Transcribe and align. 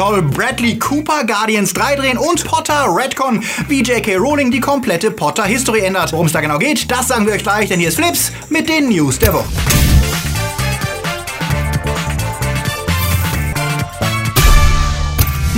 soll 0.00 0.22
Bradley 0.22 0.78
Cooper 0.78 1.24
Guardians 1.26 1.74
3 1.74 1.96
drehen 1.96 2.16
und 2.16 2.42
Potter 2.46 2.86
Redcon, 2.88 3.44
wie 3.68 3.82
J.K. 3.82 4.16
Rowling 4.16 4.50
die 4.50 4.58
komplette 4.58 5.10
Potter-History 5.10 5.80
ändert. 5.80 6.14
Worum 6.14 6.24
es 6.24 6.32
da 6.32 6.40
genau 6.40 6.58
geht, 6.58 6.90
das 6.90 7.08
sagen 7.08 7.26
wir 7.26 7.34
euch 7.34 7.42
gleich, 7.42 7.68
denn 7.68 7.80
hier 7.80 7.90
ist 7.90 7.96
Flips 7.96 8.32
mit 8.48 8.70
den 8.70 8.88
News 8.88 9.18
der 9.18 9.34
Woche. 9.34 9.79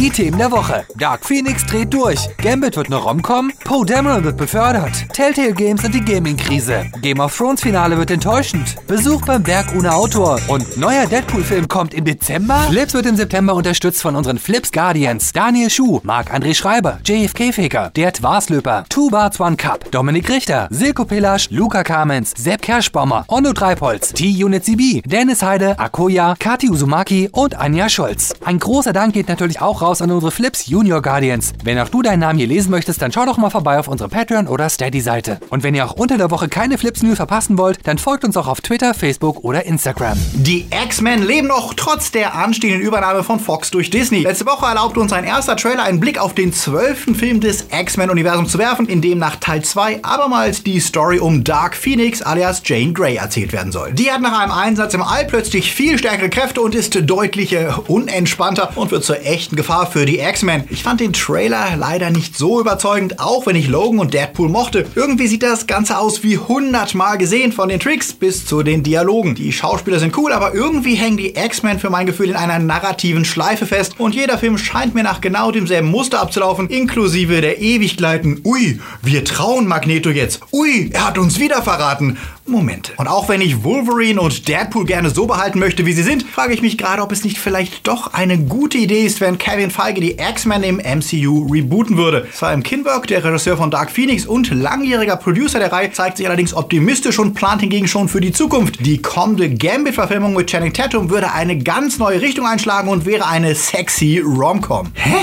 Die 0.03 0.11
Themen 0.11 0.37
der 0.37 0.50
Woche. 0.50 0.84
Dark 0.96 1.25
Phoenix 1.25 1.64
dreht 1.64 1.95
durch. 1.95 2.29
Gambit 2.39 2.77
wird 2.77 2.89
eine 2.89 2.96
Rom-Com. 2.96 3.52
Poe 3.62 3.87
Dameron 3.87 4.25
wird 4.25 4.37
befördert. 4.37 4.91
Telltale 5.12 5.52
Games 5.52 5.84
und 5.84 5.95
die 5.95 6.05
Gaming-Krise. 6.05 6.87
Game 7.02 7.21
of 7.21 7.37
Thrones 7.37 7.61
Finale 7.61 7.96
wird 7.96 8.11
enttäuschend. 8.11 8.84
Besuch 8.88 9.25
beim 9.25 9.46
Werk 9.46 9.73
ohne 9.77 9.95
Autor. 9.95 10.41
Und 10.48 10.77
neuer 10.77 11.07
Deadpool-Film 11.07 11.69
kommt 11.69 11.95
im 11.95 12.05
Dezember? 12.05 12.66
Flips 12.69 12.95
wird 12.95 13.07
im 13.07 13.15
September 13.15 13.55
unterstützt 13.55 14.02
von 14.02 14.16
unseren 14.16 14.38
Flips 14.38 14.73
Guardians. 14.73 15.33
Daniel 15.33 15.70
Schuh, 15.70 16.01
Marc-André 16.03 16.56
Schreiber, 16.56 16.98
JFK 17.05 17.53
Faker, 17.53 17.91
Dert 17.95 18.25
Waslöper, 18.25 18.84
Two 18.89 19.09
Barts 19.09 19.39
One 19.39 19.56
Cup, 19.56 19.89
Dominik 19.92 20.28
Richter, 20.28 20.66
Silko 20.73 21.05
Pillasch, 21.05 21.48
Luca 21.50 21.84
Kamens, 21.84 22.34
Sepp 22.37 22.62
Kerschbaumer, 22.62 23.25
Onno 23.28 23.53
Treipholz, 23.53 24.12
T-Unit 24.14 24.64
CB, 24.64 25.03
Dennis 25.06 25.45
Heide, 25.45 25.78
Akoya, 25.78 26.34
Kati 26.37 26.70
Uzumaki 26.70 27.28
und 27.30 27.55
Anja 27.55 27.89
Scholz. 27.89 28.34
Ein 28.45 28.59
großer 28.59 28.92
Dank 28.92 29.14
geht 29.14 29.28
natürlich 29.28 29.61
auch 29.61 29.80
raus 29.80 29.91
an 30.01 30.10
unsere 30.10 30.30
Flips 30.32 30.66
Junior 30.66 31.02
Guardians. 31.02 31.52
Wenn 31.64 31.78
auch 31.78 31.88
du 31.88 32.00
deinen 32.00 32.20
Namen 32.20 32.38
hier 32.38 32.46
lesen 32.46 32.70
möchtest, 32.70 33.02
dann 33.02 33.12
schau 33.12 33.27
doch 33.27 33.37
mal 33.37 33.50
vorbei 33.50 33.78
auf 33.78 33.88
unsere 33.88 34.09
Patreon 34.09 34.46
oder 34.46 34.70
Steady-Seite. 34.70 35.41
Und 35.50 35.62
wenn 35.62 35.74
ihr 35.74 35.84
auch 35.84 35.92
unter 35.92 36.16
der 36.16 36.30
Woche 36.30 36.48
keine 36.48 36.78
Flips 36.78 37.02
News 37.02 37.16
verpassen 37.16 37.59
wollt, 37.59 37.80
dann 37.84 37.98
folgt 37.98 38.24
uns 38.24 38.36
auch 38.36 38.47
auf 38.47 38.60
Twitter, 38.60 38.95
Facebook 38.95 39.45
oder 39.45 39.66
Instagram. 39.66 40.16
Die 40.33 40.66
X-Men 40.70 41.23
leben 41.23 41.48
noch 41.48 41.74
trotz 41.74 42.12
der 42.12 42.34
anstehenden 42.34 42.80
Übernahme 42.80 43.24
von 43.24 43.41
Fox 43.41 43.70
durch 43.70 43.91
Disney. 43.91 44.20
Letzte 44.20 44.47
Woche 44.47 44.66
erlaubte 44.66 45.00
uns 45.00 45.12
ein 45.12 45.24
erster 45.24 45.56
Trailer 45.56 45.83
einen 45.83 46.00
Blick 46.00 46.19
auf 46.19 46.34
den 46.34 46.52
zwölften 46.52 47.14
Film 47.14 47.41
des 47.41 47.66
X-Men-Universums 47.70 48.52
zu 48.52 48.58
werfen, 48.58 48.86
in 48.86 49.02
dem 49.02 49.19
nach 49.19 49.36
Teil 49.36 49.62
2 49.62 50.05
abermals 50.05 50.62
die 50.62 50.80
Story 50.80 51.19
um 51.19 51.45
Dark 51.45 51.74
Phoenix 51.74 52.22
alias 52.22 52.62
Jane 52.64 52.92
Grey 52.92 53.17
erzählt 53.17 53.52
werden 53.52 53.72
soll. 53.72 53.92
Die 53.92 54.11
hat 54.11 54.20
nach 54.20 54.39
einem 54.39 54.52
Einsatz 54.52 54.95
im 54.95 55.02
All 55.02 55.27
plötzlich 55.27 55.72
viel 55.72 55.98
stärkere 55.98 56.30
Kräfte 56.30 56.61
und 56.61 56.74
ist 56.74 56.97
deutlich 57.02 57.52
äh, 57.52 57.69
unentspannter 57.89 58.77
und 58.77 58.91
wird 58.91 59.05
zur 59.05 59.24
echten 59.24 59.56
Gefahr 59.56 59.81
für 59.86 60.06
die 60.06 60.19
X-Men. 60.19 60.64
Ich 60.70 60.83
fand 60.83 61.00
den 61.00 61.12
Trailer 61.12 61.77
leider 61.77 62.11
nicht 62.11 62.36
so 62.36 62.61
überzeugend, 62.61 63.20
auch 63.20 63.47
wenn 63.47 63.56
ich 63.56 63.69
Logan 63.69 63.98
und 63.98 64.14
Deadpool 64.14 64.48
mochte. 64.48 64.86
Irgendwie 64.94 65.27
sieht 65.27 65.42
das 65.42 65.66
Ganze 65.66 65.98
aus 65.98 66.22
wie 66.22 66.39
hundertmal 66.39 67.19
gesehen, 67.19 67.52
von 67.52 67.69
den 67.69 67.80
Tricks 67.80 68.12
bis 68.12 68.47
zu 68.47 68.62
den 68.62 68.83
Dialogen. 68.83 69.34
Die 69.34 69.52
Schauspieler 69.52 69.98
sind 69.98 70.16
cool, 70.16 70.33
aber 70.33 70.55
irgendwie 70.55 70.94
hängen 70.94 71.16
die 71.16 71.34
X-Men 71.36 71.78
für 71.78 71.91
mein 71.91 72.06
Gefühl 72.06 72.30
in 72.30 72.36
einer 72.36 72.58
narrativen 72.58 73.24
Schleife 73.24 73.66
fest 73.66 73.94
und 73.98 74.14
jeder 74.14 74.39
Film 74.39 74.58
scheint 74.58 74.94
mir 74.94 75.02
nach 75.02 75.20
genau 75.20 75.50
demselben 75.50 75.91
Muster 75.91 76.20
abzulaufen, 76.20 76.69
inklusive 76.69 77.41
der 77.41 77.61
ewig 77.61 77.96
gleiten 77.96 78.41
Ui, 78.44 78.80
wir 79.02 79.24
trauen 79.24 79.67
Magneto 79.67 80.11
jetzt. 80.11 80.41
Ui, 80.52 80.91
er 80.92 81.06
hat 81.06 81.19
uns 81.19 81.39
wieder 81.39 81.62
verraten. 81.62 82.19
Momente. 82.47 82.93
Und 82.97 83.09
auch 83.09 83.29
wenn 83.29 83.41
ich 83.41 83.62
Wolverine 83.62 84.21
und 84.21 84.48
Deadpool 84.48 84.85
gerne 84.85 85.11
so 85.11 85.27
behalten 85.27 85.59
möchte, 85.59 85.87
wie 85.87 85.93
sie 85.93 86.03
sind, 86.03 86.25
frage 86.25 86.53
ich 86.55 86.62
mich 86.62 86.77
gerade, 86.77 87.03
ob 87.03 87.12
es 87.12 87.25
nicht 87.25 87.39
vielleicht 87.39 87.87
doch 87.87 88.12
eine 88.12 88.39
gute 88.39 88.79
Idee 88.79 89.05
ist, 89.05 89.21
wenn 89.21 89.39
Kevin 89.39 89.71
Feige 89.71 90.01
die 90.01 90.19
X-Men 90.19 90.63
im 90.63 90.77
MCU 90.77 91.48
rebooten 91.51 91.97
würde. 91.97 92.27
Simon 92.33 92.63
Kinberg, 92.63 93.07
der 93.07 93.25
Regisseur 93.25 93.57
von 93.57 93.70
Dark 93.70 93.91
Phoenix 93.91 94.27
und 94.27 94.51
langjähriger 94.51 95.17
Producer 95.17 95.59
der 95.59 95.73
Reihe, 95.73 95.93
zeigt 95.93 96.17
sich 96.17 96.27
allerdings 96.27 96.55
optimistisch 96.55 97.19
und 97.19 97.35
plant 97.35 97.61
hingegen 97.61 97.87
schon 97.87 98.09
für 98.09 98.20
die 98.20 98.33
Zukunft. 98.33 98.85
Die 98.85 99.01
kommende 99.01 99.48
Gambit-Verfilmung 99.48 100.35
mit 100.35 100.48
Channing 100.48 100.73
Tatum 100.73 101.11
würde 101.11 101.33
eine 101.33 101.59
ganz 101.59 101.98
neue 101.98 102.20
Richtung 102.20 102.47
einschlagen 102.47 102.89
und 102.89 103.07
wäre 103.07 103.27
eine 103.27 103.55
sexy 103.55 104.19
Rom-Com. 104.19 104.89
Hä? 104.95 105.15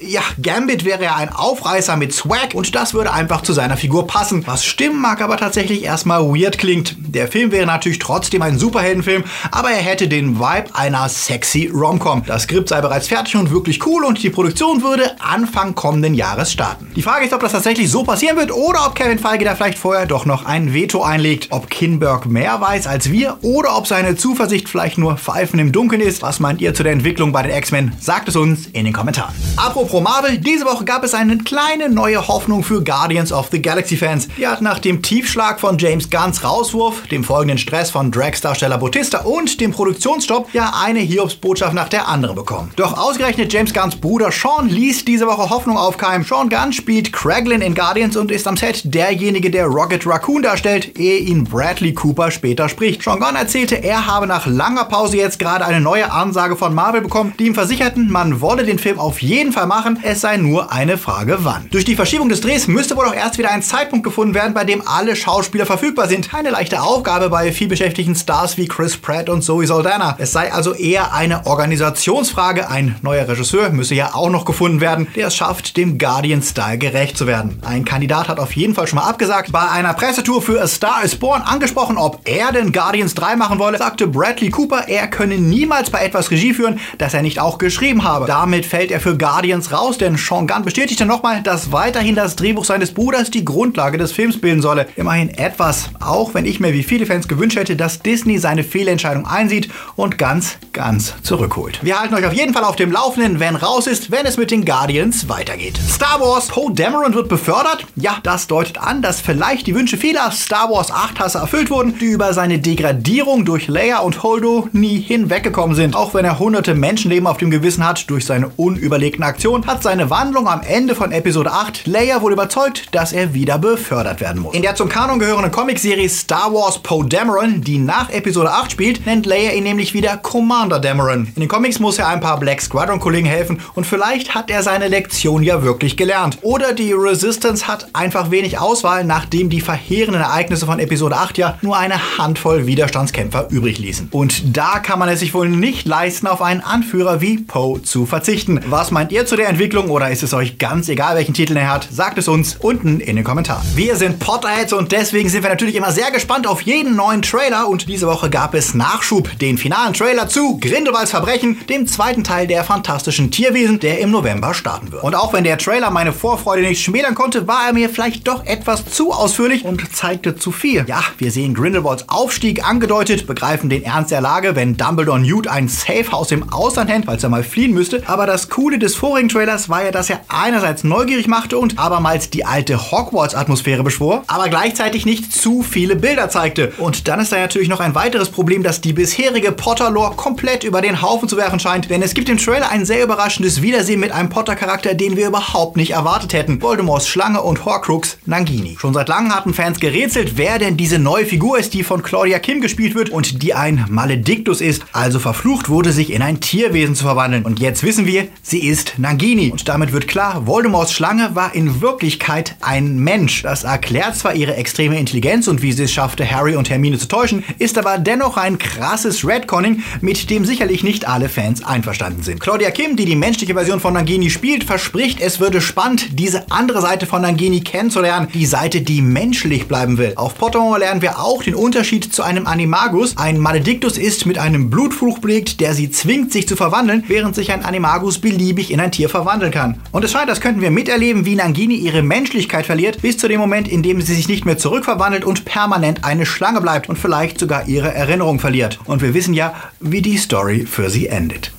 Ja, 0.00 0.22
Gambit 0.42 0.84
wäre 0.84 1.04
ja 1.04 1.16
ein 1.16 1.30
Aufreißer 1.30 1.96
mit 1.96 2.12
Swag 2.12 2.54
und 2.54 2.74
das 2.74 2.94
würde 2.94 3.12
einfach 3.12 3.42
zu 3.42 3.52
seiner 3.52 3.76
Figur 3.76 4.06
passen. 4.06 4.46
Was 4.46 4.64
stimmen 4.64 5.00
mag 5.00 5.20
aber 5.20 5.36
tatsächlich 5.36 5.84
erstmal 5.84 6.22
weird 6.22 6.58
klingt. 6.64 6.96
Der 7.14 7.28
Film 7.28 7.52
wäre 7.52 7.66
natürlich 7.66 7.98
trotzdem 7.98 8.40
ein 8.40 8.58
Superheldenfilm, 8.58 9.22
aber 9.50 9.68
er 9.68 9.82
hätte 9.82 10.08
den 10.08 10.38
Vibe 10.38 10.74
einer 10.74 11.10
sexy 11.10 11.70
Rom-Com. 11.70 12.22
Das 12.26 12.44
Skript 12.44 12.70
sei 12.70 12.80
bereits 12.80 13.06
fertig 13.06 13.36
und 13.36 13.50
wirklich 13.50 13.84
cool 13.84 14.02
und 14.02 14.22
die 14.22 14.30
Produktion 14.30 14.80
würde 14.80 15.14
Anfang 15.20 15.74
kommenden 15.74 16.14
Jahres 16.14 16.50
starten. 16.50 16.90
Die 16.96 17.02
Frage 17.02 17.26
ist, 17.26 17.34
ob 17.34 17.40
das 17.40 17.52
tatsächlich 17.52 17.90
so 17.90 18.02
passieren 18.02 18.38
wird 18.38 18.50
oder 18.50 18.86
ob 18.86 18.94
Kevin 18.94 19.18
Feige 19.18 19.44
da 19.44 19.54
vielleicht 19.54 19.76
vorher 19.76 20.06
doch 20.06 20.24
noch 20.24 20.46
ein 20.46 20.72
Veto 20.72 21.02
einlegt. 21.02 21.48
Ob 21.50 21.68
Kinberg 21.68 22.24
mehr 22.24 22.58
weiß 22.62 22.86
als 22.86 23.10
wir 23.10 23.36
oder 23.42 23.76
ob 23.76 23.86
seine 23.86 24.16
Zuversicht 24.16 24.70
vielleicht 24.70 24.96
nur 24.96 25.18
Pfeifen 25.18 25.58
im 25.58 25.70
Dunkeln 25.70 26.00
ist. 26.00 26.22
Was 26.22 26.40
meint 26.40 26.62
ihr 26.62 26.72
zu 26.72 26.82
der 26.82 26.92
Entwicklung 26.92 27.30
bei 27.32 27.42
den 27.42 27.54
X-Men? 27.54 27.92
Sagt 28.00 28.28
es 28.28 28.36
uns 28.36 28.68
in 28.68 28.86
den 28.86 28.94
Kommentaren. 28.94 29.34
Apropos 29.56 30.02
Marvel, 30.02 30.38
diese 30.38 30.64
Woche 30.64 30.86
gab 30.86 31.04
es 31.04 31.12
eine 31.12 31.36
kleine 31.36 31.90
neue 31.90 32.26
Hoffnung 32.26 32.64
für 32.64 32.82
Guardians 32.82 33.32
of 33.32 33.48
the 33.52 33.60
Galaxy 33.60 33.98
Fans. 33.98 34.28
Die 34.38 34.46
hat 34.46 34.62
nach 34.62 34.78
dem 34.78 35.02
Tiefschlag 35.02 35.60
von 35.60 35.76
James 35.76 36.08
Gunns 36.08 36.42
Rauswurf, 36.54 37.08
dem 37.08 37.24
folgenden 37.24 37.58
Stress 37.58 37.90
von 37.90 38.12
Drax-Darsteller 38.12 38.78
Bautista 38.78 39.22
und 39.22 39.60
dem 39.60 39.72
Produktionsstopp 39.72 40.54
ja 40.54 40.72
eine 40.84 41.00
Hiobsbotschaft 41.00 41.74
nach 41.74 41.88
der 41.88 42.06
anderen 42.06 42.36
bekommen. 42.36 42.70
Doch 42.76 42.96
ausgerechnet 42.96 43.52
James 43.52 43.74
Gunns 43.74 43.96
Bruder 43.96 44.30
Sean 44.30 44.68
ließ 44.68 45.04
diese 45.04 45.26
Woche 45.26 45.50
Hoffnung 45.50 45.76
aufkeimen. 45.76 46.24
Sean 46.24 46.48
Gunn 46.48 46.72
spielt 46.72 47.12
Kraglin 47.12 47.60
in 47.60 47.74
Guardians 47.74 48.16
und 48.16 48.30
ist 48.30 48.46
am 48.46 48.56
Set 48.56 48.82
derjenige, 48.84 49.50
der 49.50 49.66
Rocket 49.66 50.06
Raccoon 50.06 50.42
darstellt, 50.42 50.96
ehe 50.96 51.18
ihn 51.18 51.42
Bradley 51.42 51.92
Cooper 51.92 52.30
später 52.30 52.68
spricht. 52.68 53.02
Sean 53.02 53.18
Gunn 53.18 53.34
erzählte, 53.34 53.82
er 53.82 54.06
habe 54.06 54.28
nach 54.28 54.46
langer 54.46 54.84
Pause 54.84 55.16
jetzt 55.16 55.40
gerade 55.40 55.64
eine 55.64 55.80
neue 55.80 56.12
Ansage 56.12 56.54
von 56.54 56.72
Marvel 56.72 57.00
bekommen, 57.00 57.34
die 57.36 57.46
ihm 57.46 57.54
versicherten, 57.54 58.12
man 58.12 58.40
wolle 58.40 58.64
den 58.64 58.78
Film 58.78 59.00
auf 59.00 59.20
jeden 59.22 59.50
Fall 59.50 59.66
machen, 59.66 59.98
es 60.04 60.20
sei 60.20 60.36
nur 60.36 60.70
eine 60.70 60.98
Frage 60.98 61.38
wann. 61.40 61.66
Durch 61.72 61.84
die 61.84 61.96
Verschiebung 61.96 62.28
des 62.28 62.42
Drehs 62.42 62.68
müsste 62.68 62.96
wohl 62.96 63.06
auch 63.06 63.14
erst 63.14 63.38
wieder 63.38 63.50
ein 63.50 63.62
Zeitpunkt 63.62 64.04
gefunden 64.04 64.34
werden, 64.34 64.54
bei 64.54 64.62
dem 64.62 64.86
alle 64.86 65.16
Schauspieler 65.16 65.66
verfügbar 65.66 66.06
sind. 66.06 66.32
Keine 66.44 66.56
leichte 66.56 66.82
Aufgabe 66.82 67.30
bei 67.30 67.52
vielbeschäftigten 67.52 68.14
Stars 68.14 68.58
wie 68.58 68.68
Chris 68.68 68.98
Pratt 68.98 69.30
und 69.30 69.40
Zoe 69.40 69.66
Saldana. 69.66 70.14
Es 70.18 70.32
sei 70.32 70.52
also 70.52 70.74
eher 70.74 71.14
eine 71.14 71.46
Organisationsfrage. 71.46 72.68
Ein 72.68 72.96
neuer 73.00 73.26
Regisseur 73.26 73.70
müsse 73.70 73.94
ja 73.94 74.10
auch 74.12 74.28
noch 74.28 74.44
gefunden 74.44 74.82
werden, 74.82 75.08
der 75.16 75.28
es 75.28 75.36
schafft, 75.36 75.78
dem 75.78 75.96
Guardian-Style 75.96 76.76
gerecht 76.76 77.16
zu 77.16 77.26
werden. 77.26 77.62
Ein 77.64 77.86
Kandidat 77.86 78.28
hat 78.28 78.38
auf 78.38 78.54
jeden 78.54 78.74
Fall 78.74 78.86
schon 78.86 78.98
mal 78.98 79.08
abgesagt. 79.08 79.52
Bei 79.52 79.70
einer 79.70 79.94
Pressetour 79.94 80.42
für 80.42 80.60
A 80.60 80.68
Star 80.68 81.02
is 81.02 81.16
Born 81.16 81.40
angesprochen, 81.40 81.96
ob 81.96 82.20
er 82.28 82.52
denn 82.52 82.74
Guardians 82.74 83.14
3 83.14 83.36
machen 83.36 83.58
wolle, 83.58 83.78
sagte 83.78 84.06
Bradley 84.06 84.50
Cooper, 84.50 84.86
er 84.86 85.08
könne 85.08 85.38
niemals 85.38 85.88
bei 85.88 86.04
etwas 86.04 86.30
Regie 86.30 86.52
führen, 86.52 86.78
das 86.98 87.14
er 87.14 87.22
nicht 87.22 87.40
auch 87.40 87.56
geschrieben 87.56 88.04
habe. 88.04 88.26
Damit 88.26 88.66
fällt 88.66 88.90
er 88.90 89.00
für 89.00 89.16
Guardians 89.16 89.72
raus, 89.72 89.96
denn 89.96 90.18
Sean 90.18 90.46
Gunn 90.46 90.62
bestätigte 90.62 91.06
nochmal, 91.06 91.42
dass 91.42 91.72
weiterhin 91.72 92.14
das 92.14 92.36
Drehbuch 92.36 92.66
seines 92.66 92.92
Bruders 92.92 93.30
die 93.30 93.46
Grundlage 93.46 93.96
des 93.96 94.12
Films 94.12 94.38
bilden 94.38 94.60
solle. 94.60 94.88
Immerhin 94.96 95.30
etwas, 95.30 95.88
auch 96.00 96.33
wenn 96.34 96.46
ich 96.46 96.60
mir 96.60 96.72
wie 96.72 96.82
viele 96.82 97.06
Fans 97.06 97.28
gewünscht 97.28 97.56
hätte, 97.56 97.76
dass 97.76 98.00
Disney 98.00 98.38
seine 98.38 98.64
Fehlentscheidung 98.64 99.26
einsieht 99.26 99.70
und 99.96 100.18
ganz, 100.18 100.56
ganz 100.72 101.14
zurückholt. 101.22 101.80
Wir 101.82 102.00
halten 102.00 102.14
euch 102.14 102.26
auf 102.26 102.32
jeden 102.32 102.52
Fall 102.52 102.64
auf 102.64 102.76
dem 102.76 102.92
Laufenden, 102.92 103.40
wenn 103.40 103.56
raus 103.56 103.86
ist, 103.86 104.10
wenn 104.10 104.26
es 104.26 104.36
mit 104.36 104.50
den 104.50 104.64
Guardians 104.64 105.28
weitergeht. 105.28 105.78
Star 105.88 106.20
Wars, 106.20 106.48
Poe 106.48 106.72
Dameron 106.72 107.14
wird 107.14 107.28
befördert. 107.28 107.86
Ja, 107.96 108.18
das 108.22 108.46
deutet 108.46 108.78
an, 108.78 109.02
dass 109.02 109.20
vielleicht 109.20 109.66
die 109.66 109.74
Wünsche 109.74 109.96
vieler 109.96 110.30
Star 110.32 110.70
Wars 110.70 110.92
8-Hasser 110.92 111.40
erfüllt 111.40 111.70
wurden, 111.70 111.98
die 111.98 112.06
über 112.06 112.32
seine 112.32 112.58
Degradierung 112.58 113.44
durch 113.44 113.68
Leia 113.68 114.00
und 114.00 114.22
Holdo 114.22 114.68
nie 114.72 115.00
hinweggekommen 115.00 115.76
sind. 115.76 115.96
Auch 115.96 116.14
wenn 116.14 116.24
er 116.24 116.38
hunderte 116.38 116.74
Menschenleben 116.74 117.26
auf 117.26 117.36
dem 117.36 117.50
Gewissen 117.50 117.86
hat 117.86 118.10
durch 118.10 118.26
seine 118.26 118.48
unüberlegten 118.56 119.22
Aktionen, 119.22 119.66
hat 119.66 119.82
seine 119.82 120.10
Wandlung 120.10 120.48
am 120.48 120.62
Ende 120.62 120.94
von 120.94 121.12
Episode 121.12 121.52
8 121.52 121.86
Leia 121.86 122.22
wohl 122.22 122.32
überzeugt, 122.32 122.94
dass 122.94 123.12
er 123.12 123.34
wieder 123.34 123.58
befördert 123.58 124.20
werden 124.20 124.42
muss. 124.42 124.54
In 124.54 124.62
der 124.62 124.74
zum 124.74 124.88
Kanon 124.88 125.18
gehörenden 125.18 125.52
Comicserie 125.52 126.08
Star 126.24 126.52
Wars 126.52 126.78
Poe 126.78 127.04
Dameron, 127.04 127.60
die 127.62 127.78
nach 127.78 128.10
Episode 128.10 128.50
8 128.50 128.72
spielt, 128.72 129.06
nennt 129.06 129.26
Leia 129.26 129.52
ihn 129.52 129.64
nämlich 129.64 129.94
wieder 129.94 130.16
Commander 130.16 130.78
Dameron. 130.78 131.28
In 131.34 131.40
den 131.40 131.48
Comics 131.48 131.80
muss 131.80 131.98
er 131.98 132.08
ein 132.08 132.20
paar 132.20 132.38
Black 132.38 132.60
Squadron-Kollegen 132.60 133.26
helfen 133.26 133.60
und 133.74 133.86
vielleicht 133.86 134.34
hat 134.34 134.50
er 134.50 134.62
seine 134.62 134.88
Lektion 134.88 135.42
ja 135.42 135.62
wirklich 135.62 135.96
gelernt. 135.96 136.38
Oder 136.42 136.72
die 136.72 136.92
Resistance 136.92 137.66
hat 137.66 137.88
einfach 137.92 138.30
wenig 138.30 138.58
Auswahl, 138.58 139.04
nachdem 139.04 139.50
die 139.50 139.60
verheerenden 139.60 140.22
Ereignisse 140.22 140.66
von 140.66 140.78
Episode 140.78 141.16
8 141.16 141.38
ja 141.38 141.58
nur 141.62 141.76
eine 141.76 142.18
Handvoll 142.18 142.66
Widerstandskämpfer 142.66 143.48
übrig 143.50 143.78
ließen. 143.78 144.08
Und 144.10 144.56
da 144.56 144.78
kann 144.78 144.98
man 144.98 145.08
es 145.08 145.20
sich 145.20 145.34
wohl 145.34 145.48
nicht 145.48 145.86
leisten, 145.86 146.26
auf 146.26 146.40
einen 146.40 146.60
Anführer 146.60 147.20
wie 147.20 147.38
Poe 147.38 147.82
zu 147.82 148.06
verzichten. 148.06 148.60
Was 148.68 148.90
meint 148.90 149.12
ihr 149.12 149.24
ihr 149.24 149.26
zu 149.26 149.36
der 149.36 149.48
Entwicklung 149.48 149.88
oder 149.90 150.10
ist 150.10 150.22
es 150.22 150.34
euch 150.34 150.58
ganz 150.58 150.88
egal, 150.88 151.16
welchen 151.16 151.32
Titel 151.32 151.56
er 151.56 151.72
hat? 151.72 151.88
Sagt 151.90 152.18
es 152.18 152.28
uns 152.28 152.56
unten 152.56 153.00
in 153.00 153.16
den 153.16 153.24
Kommentaren. 153.24 153.62
Wir 153.74 153.96
sind 153.96 154.18
Potterheads 154.18 154.72
und 154.72 154.92
deswegen 154.92 155.28
sind 155.28 155.42
wir 155.42 155.50
natürlich 155.50 155.76
immer 155.76 155.92
sehr 155.92 156.10
gespannt 156.14 156.46
auf 156.46 156.60
jeden 156.62 156.94
neuen 156.94 157.22
Trailer 157.22 157.68
und 157.68 157.88
diese 157.88 158.06
Woche 158.06 158.30
gab 158.30 158.54
es 158.54 158.72
Nachschub, 158.72 159.36
den 159.40 159.58
finalen 159.58 159.94
Trailer 159.94 160.28
zu 160.28 160.58
Grindelwalds 160.60 161.10
Verbrechen, 161.10 161.58
dem 161.68 161.88
zweiten 161.88 162.22
Teil 162.22 162.46
der 162.46 162.62
fantastischen 162.62 163.32
Tierwesen, 163.32 163.80
der 163.80 163.98
im 163.98 164.12
November 164.12 164.54
starten 164.54 164.92
wird. 164.92 165.02
Und 165.02 165.16
auch 165.16 165.32
wenn 165.32 165.42
der 165.42 165.58
Trailer 165.58 165.90
meine 165.90 166.12
Vorfreude 166.12 166.62
nicht 166.62 166.80
schmälern 166.80 167.16
konnte, 167.16 167.48
war 167.48 167.66
er 167.66 167.72
mir 167.72 167.90
vielleicht 167.90 168.28
doch 168.28 168.46
etwas 168.46 168.84
zu 168.86 169.10
ausführlich 169.10 169.64
und 169.64 169.92
zeigte 169.92 170.36
zu 170.36 170.52
viel. 170.52 170.84
Ja, 170.86 171.02
wir 171.18 171.32
sehen 171.32 171.52
Grindelwalds 171.52 172.08
Aufstieg 172.08 172.64
angedeutet, 172.64 173.26
begreifen 173.26 173.68
den 173.68 173.82
Ernst 173.82 174.12
der 174.12 174.20
Lage, 174.20 174.54
wenn 174.54 174.76
Dumbledore 174.76 175.18
Newt 175.18 175.48
ein 175.48 175.66
Safehouse 175.66 176.30
im 176.30 176.52
Ausland 176.52 176.90
hält, 176.90 177.06
falls 177.06 177.24
er 177.24 177.28
mal 177.28 177.42
fliehen 177.42 177.72
müsste. 177.72 178.04
Aber 178.06 178.26
das 178.26 178.48
Coole 178.50 178.78
des 178.78 178.94
vorigen 178.94 179.28
Trailers 179.28 179.68
war 179.68 179.84
ja, 179.84 179.90
dass 179.90 180.10
er 180.10 180.20
einerseits 180.28 180.84
neugierig 180.84 181.26
machte 181.26 181.58
und 181.58 181.80
abermals 181.80 182.30
die 182.30 182.44
alte 182.44 182.92
Hogwarts-Atmosphäre 182.92 183.82
beschwor, 183.82 184.22
aber 184.28 184.48
gleichzeitig 184.48 185.06
nicht 185.06 185.32
zu 185.32 185.64
viele 185.64 186.03
Bilder 186.04 186.28
zeigte. 186.28 186.70
Und 186.76 187.08
dann 187.08 187.18
ist 187.18 187.32
da 187.32 187.38
natürlich 187.38 187.70
noch 187.70 187.80
ein 187.80 187.94
weiteres 187.94 188.28
Problem, 188.28 188.62
dass 188.62 188.82
die 188.82 188.92
bisherige 188.92 189.52
Potter-Lore 189.52 190.16
komplett 190.16 190.62
über 190.62 190.82
den 190.82 191.00
Haufen 191.00 191.30
zu 191.30 191.38
werfen 191.38 191.58
scheint, 191.58 191.88
denn 191.88 192.02
es 192.02 192.12
gibt 192.12 192.28
im 192.28 192.36
Trailer 192.36 192.68
ein 192.68 192.84
sehr 192.84 193.02
überraschendes 193.02 193.62
Wiedersehen 193.62 194.00
mit 194.00 194.12
einem 194.12 194.28
Potter-Charakter, 194.28 194.92
den 194.92 195.16
wir 195.16 195.28
überhaupt 195.28 195.78
nicht 195.78 195.92
erwartet 195.92 196.34
hätten. 196.34 196.60
Voldemorts 196.60 197.08
Schlange 197.08 197.40
und 197.40 197.64
Horcrux 197.64 198.18
Nangini. 198.26 198.76
Schon 198.78 198.92
seit 198.92 199.08
langem 199.08 199.34
hatten 199.34 199.54
Fans 199.54 199.80
gerätselt, 199.80 200.36
wer 200.36 200.58
denn 200.58 200.76
diese 200.76 200.98
neue 200.98 201.24
Figur 201.24 201.58
ist, 201.58 201.72
die 201.72 201.82
von 201.82 202.02
Claudia 202.02 202.38
Kim 202.38 202.60
gespielt 202.60 202.94
wird 202.94 203.08
und 203.08 203.42
die 203.42 203.54
ein 203.54 203.86
Malediktus 203.88 204.60
ist, 204.60 204.84
also 204.92 205.18
verflucht 205.18 205.70
wurde, 205.70 205.90
sich 205.90 206.12
in 206.12 206.20
ein 206.20 206.40
Tierwesen 206.40 206.96
zu 206.96 207.04
verwandeln. 207.04 207.46
Und 207.46 207.60
jetzt 207.60 207.82
wissen 207.82 208.04
wir, 208.04 208.28
sie 208.42 208.66
ist 208.66 208.98
Nangini. 208.98 209.50
Und 209.50 209.70
damit 209.70 209.94
wird 209.94 210.06
klar, 210.06 210.46
Voldemorts 210.46 210.92
Schlange 210.92 211.34
war 211.34 211.54
in 211.54 211.80
Wirklichkeit 211.80 212.56
ein 212.60 212.98
Mensch. 212.98 213.40
Das 213.40 213.64
erklärt 213.64 214.16
zwar 214.16 214.34
ihre 214.34 214.56
extreme 214.56 214.98
Intelligenz 215.00 215.48
und 215.48 215.62
wie 215.62 215.72
sie 215.72 215.84
es 215.84 215.93
schaffte, 215.94 216.30
Harry 216.30 216.56
und 216.56 216.68
Hermine 216.68 216.98
zu 216.98 217.08
täuschen, 217.08 217.44
ist 217.58 217.78
aber 217.78 217.98
dennoch 217.98 218.36
ein 218.36 218.58
krasses 218.58 219.26
Redconning, 219.26 219.82
mit 220.00 220.28
dem 220.30 220.44
sicherlich 220.44 220.84
nicht 220.84 221.08
alle 221.08 221.28
Fans 221.28 221.64
einverstanden 221.64 222.22
sind. 222.22 222.40
Claudia 222.40 222.70
Kim, 222.70 222.96
die 222.96 223.04
die 223.04 223.16
menschliche 223.16 223.54
Version 223.54 223.80
von 223.80 223.94
Nangini 223.94 224.30
spielt, 224.30 224.64
verspricht, 224.64 225.20
es 225.20 225.40
würde 225.40 225.60
spannend, 225.60 226.18
diese 226.18 226.50
andere 226.50 226.80
Seite 226.80 227.06
von 227.06 227.22
Nangini 227.22 227.60
kennenzulernen, 227.60 228.28
die 228.34 228.46
Seite, 228.46 228.80
die 228.80 229.00
menschlich 229.00 229.68
bleiben 229.68 229.96
will. 229.96 230.12
Auf 230.16 230.36
Pottermore 230.36 230.80
lernen 230.80 231.02
wir 231.02 231.20
auch 231.20 231.42
den 231.42 231.54
Unterschied 231.54 232.12
zu 232.12 232.22
einem 232.22 232.46
Animagus. 232.46 233.16
Ein 233.16 233.38
Maledictus 233.38 233.96
ist 233.96 234.26
mit 234.26 234.38
einem 234.38 234.70
Blutfluch 234.70 235.20
belegt, 235.20 235.60
der 235.60 235.74
sie 235.74 235.90
zwingt, 235.90 236.32
sich 236.32 236.48
zu 236.48 236.56
verwandeln, 236.56 237.04
während 237.06 237.34
sich 237.34 237.52
ein 237.52 237.64
Animagus 237.64 238.18
beliebig 238.18 238.70
in 238.72 238.80
ein 238.80 238.92
Tier 238.92 239.08
verwandeln 239.08 239.52
kann. 239.52 239.80
Und 239.92 240.04
es 240.04 240.12
scheint, 240.12 240.28
das 240.28 240.40
könnten 240.40 240.60
wir 240.60 240.70
miterleben, 240.70 241.24
wie 241.24 241.36
Nangini 241.36 241.76
ihre 241.76 242.02
Menschlichkeit 242.02 242.66
verliert, 242.66 243.00
bis 243.02 243.16
zu 243.16 243.28
dem 243.28 243.40
Moment, 243.40 243.68
in 243.68 243.82
dem 243.82 244.00
sie 244.00 244.14
sich 244.14 244.28
nicht 244.28 244.44
mehr 244.44 244.58
zurückverwandelt 244.58 245.24
und 245.24 245.44
permanent 245.44 245.73
eine 245.74 246.26
Schlange 246.26 246.60
bleibt 246.60 246.88
und 246.88 246.98
vielleicht 246.98 247.38
sogar 247.38 247.66
ihre 247.66 247.92
Erinnerung 247.92 248.38
verliert. 248.38 248.78
Und 248.84 249.02
wir 249.02 249.14
wissen 249.14 249.34
ja, 249.34 249.54
wie 249.80 250.02
die 250.02 250.18
Story 250.18 250.66
für 250.66 250.90
sie 250.90 251.08
endet. 251.08 251.52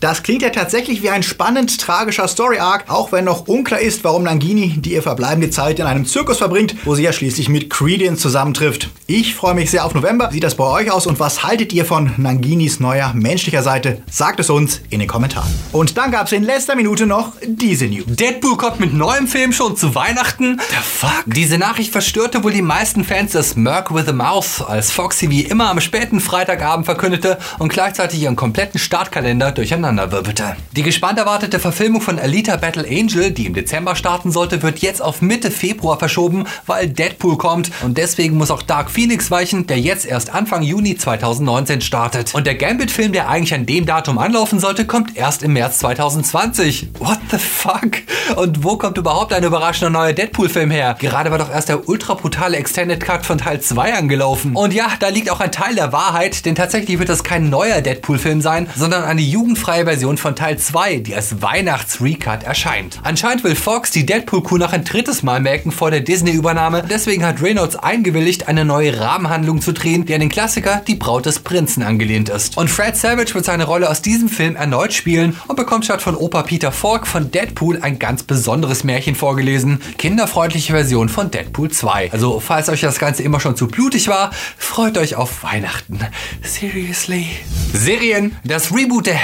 Das 0.00 0.22
klingt 0.22 0.40
ja 0.40 0.48
tatsächlich 0.48 1.02
wie 1.02 1.10
ein 1.10 1.22
spannend 1.22 1.78
tragischer 1.78 2.26
Story-Arc, 2.26 2.88
auch 2.88 3.12
wenn 3.12 3.26
noch 3.26 3.48
unklar 3.48 3.80
ist, 3.80 4.02
warum 4.02 4.22
Nangini 4.22 4.76
die 4.78 4.94
ihr 4.94 5.02
verbleibende 5.02 5.50
Zeit 5.50 5.78
in 5.78 5.84
einem 5.84 6.06
Zirkus 6.06 6.38
verbringt, 6.38 6.74
wo 6.84 6.94
sie 6.94 7.02
ja 7.02 7.12
schließlich 7.12 7.50
mit 7.50 7.68
Credence 7.68 8.22
zusammentrifft. 8.22 8.88
Ich 9.06 9.34
freue 9.34 9.52
mich 9.52 9.70
sehr 9.70 9.84
auf 9.84 9.92
November. 9.94 10.30
Sieht 10.32 10.42
das 10.42 10.54
bei 10.54 10.64
euch 10.64 10.90
aus 10.90 11.06
und 11.06 11.20
was 11.20 11.44
haltet 11.44 11.74
ihr 11.74 11.84
von 11.84 12.14
Nanginis 12.16 12.80
neuer 12.80 13.12
menschlicher 13.12 13.62
Seite? 13.62 14.00
Sagt 14.10 14.40
es 14.40 14.48
uns 14.48 14.80
in 14.88 15.00
den 15.00 15.08
Kommentaren. 15.08 15.50
Und 15.70 15.98
dann 15.98 16.10
gab 16.10 16.28
es 16.28 16.32
in 16.32 16.44
letzter 16.44 16.76
Minute 16.76 17.04
noch 17.06 17.34
diese 17.46 17.84
News. 17.84 18.06
Deadpool 18.06 18.56
kommt 18.56 18.80
mit 18.80 18.94
neuem 18.94 19.26
Film 19.26 19.52
schon 19.52 19.76
zu 19.76 19.94
Weihnachten. 19.94 20.58
The 20.70 20.76
fuck? 20.82 21.24
Diese 21.26 21.58
Nachricht 21.58 21.92
verstörte 21.92 22.42
wohl 22.42 22.52
die 22.52 22.62
meisten 22.62 23.04
Fans 23.04 23.32
des 23.32 23.54
Merc 23.54 23.94
with 23.94 24.08
a 24.08 24.12
Mouth, 24.14 24.64
als 24.66 24.90
Foxy 24.90 25.28
wie 25.28 25.42
immer 25.42 25.68
am 25.68 25.78
späten 25.78 26.20
Freitagabend 26.20 26.86
verkündete 26.86 27.36
und 27.58 27.70
gleichzeitig 27.70 28.22
ihren 28.22 28.36
kompletten 28.36 28.80
Startkalender 28.80 29.52
durcheinander 29.52 29.89
durcheinanderwirbelte. 29.90 30.56
Die 30.76 30.82
gespannt 30.82 31.18
erwartete 31.18 31.58
Verfilmung 31.58 32.00
von 32.00 32.18
Alita 32.18 32.56
Battle 32.56 32.86
Angel, 32.86 33.30
die 33.30 33.46
im 33.46 33.54
Dezember 33.54 33.96
starten 33.96 34.30
sollte, 34.30 34.62
wird 34.62 34.78
jetzt 34.80 35.02
auf 35.02 35.22
Mitte 35.22 35.50
Februar 35.50 35.98
verschoben, 35.98 36.46
weil 36.66 36.88
Deadpool 36.88 37.36
kommt 37.36 37.70
und 37.82 37.98
deswegen 37.98 38.36
muss 38.36 38.50
auch 38.50 38.62
Dark 38.62 38.90
Phoenix 38.90 39.30
weichen, 39.30 39.66
der 39.66 39.78
jetzt 39.80 40.06
erst 40.06 40.34
Anfang 40.34 40.62
Juni 40.62 40.96
2019 40.96 41.80
startet. 41.80 42.34
Und 42.34 42.46
der 42.46 42.54
Gambit-Film, 42.54 43.12
der 43.12 43.28
eigentlich 43.28 43.54
an 43.54 43.66
dem 43.66 43.86
Datum 43.86 44.18
anlaufen 44.18 44.60
sollte, 44.60 44.86
kommt 44.86 45.16
erst 45.16 45.42
im 45.42 45.52
März 45.52 45.78
2020. 45.80 46.88
What 46.98 47.18
the 47.30 47.38
fuck? 47.38 47.90
Und 48.36 48.62
wo 48.62 48.76
kommt 48.76 48.98
überhaupt 48.98 49.32
ein 49.32 49.42
überraschender 49.42 49.90
neuer 49.90 50.12
Deadpool-Film 50.12 50.70
her? 50.70 50.96
Gerade 50.98 51.30
war 51.30 51.38
doch 51.38 51.50
erst 51.50 51.68
der 51.68 51.88
ultra 51.88 52.14
brutale 52.14 52.56
Extended 52.56 53.00
Cut 53.00 53.26
von 53.26 53.38
Teil 53.38 53.60
2 53.60 53.94
angelaufen. 53.94 54.54
Und 54.54 54.72
ja, 54.72 54.88
da 55.00 55.08
liegt 55.08 55.30
auch 55.30 55.40
ein 55.40 55.52
Teil 55.52 55.74
der 55.74 55.92
Wahrheit, 55.92 56.44
denn 56.44 56.54
tatsächlich 56.54 56.98
wird 56.98 57.08
das 57.08 57.24
kein 57.24 57.50
neuer 57.50 57.80
Deadpool-Film 57.80 58.40
sein, 58.40 58.68
sondern 58.76 59.04
eine 59.04 59.20
jugendfreie 59.20 59.79
Version 59.84 60.16
von 60.16 60.36
Teil 60.36 60.58
2, 60.58 60.96
die 60.96 61.14
als 61.14 61.42
Weihnachts-Recut 61.42 62.42
erscheint. 62.42 63.00
Anscheinend 63.02 63.44
will 63.44 63.54
Fox 63.54 63.90
die 63.90 64.06
Deadpool-Kuh 64.06 64.58
noch 64.58 64.72
ein 64.72 64.84
drittes 64.84 65.22
Mal 65.22 65.40
melken 65.40 65.72
vor 65.72 65.90
der 65.90 66.00
Disney-Übernahme. 66.00 66.84
Deswegen 66.88 67.24
hat 67.24 67.42
Reynolds 67.42 67.76
eingewilligt, 67.76 68.48
eine 68.48 68.64
neue 68.64 68.98
Rahmenhandlung 68.98 69.60
zu 69.60 69.72
drehen, 69.72 70.04
die 70.06 70.14
an 70.14 70.20
den 70.20 70.28
Klassiker 70.28 70.82
Die 70.86 70.94
Braut 70.94 71.26
des 71.26 71.40
Prinzen 71.40 71.82
angelehnt 71.82 72.28
ist. 72.28 72.56
Und 72.56 72.68
Fred 72.68 72.96
Savage 72.96 73.34
wird 73.34 73.44
seine 73.44 73.64
Rolle 73.64 73.90
aus 73.90 74.02
diesem 74.02 74.28
Film 74.28 74.56
erneut 74.56 74.92
spielen 74.92 75.36
und 75.48 75.56
bekommt 75.56 75.84
statt 75.84 76.02
von 76.02 76.16
Opa 76.16 76.42
Peter 76.42 76.72
Falk 76.72 77.06
von 77.06 77.30
Deadpool 77.30 77.80
ein 77.82 77.98
ganz 77.98 78.22
besonderes 78.22 78.84
Märchen 78.84 79.14
vorgelesen. 79.14 79.80
Kinderfreundliche 79.98 80.72
Version 80.72 81.08
von 81.08 81.30
Deadpool 81.30 81.70
2. 81.70 82.12
Also, 82.12 82.40
falls 82.40 82.68
euch 82.68 82.80
das 82.80 82.98
Ganze 82.98 83.22
immer 83.22 83.40
schon 83.40 83.56
zu 83.56 83.68
blutig 83.68 84.08
war, 84.08 84.30
freut 84.56 84.98
euch 84.98 85.16
auf 85.16 85.42
Weihnachten. 85.42 86.00
Seriously. 86.42 87.28
Serien. 87.72 88.36
Das 88.44 88.74
Reboot 88.74 89.06
der 89.06 89.14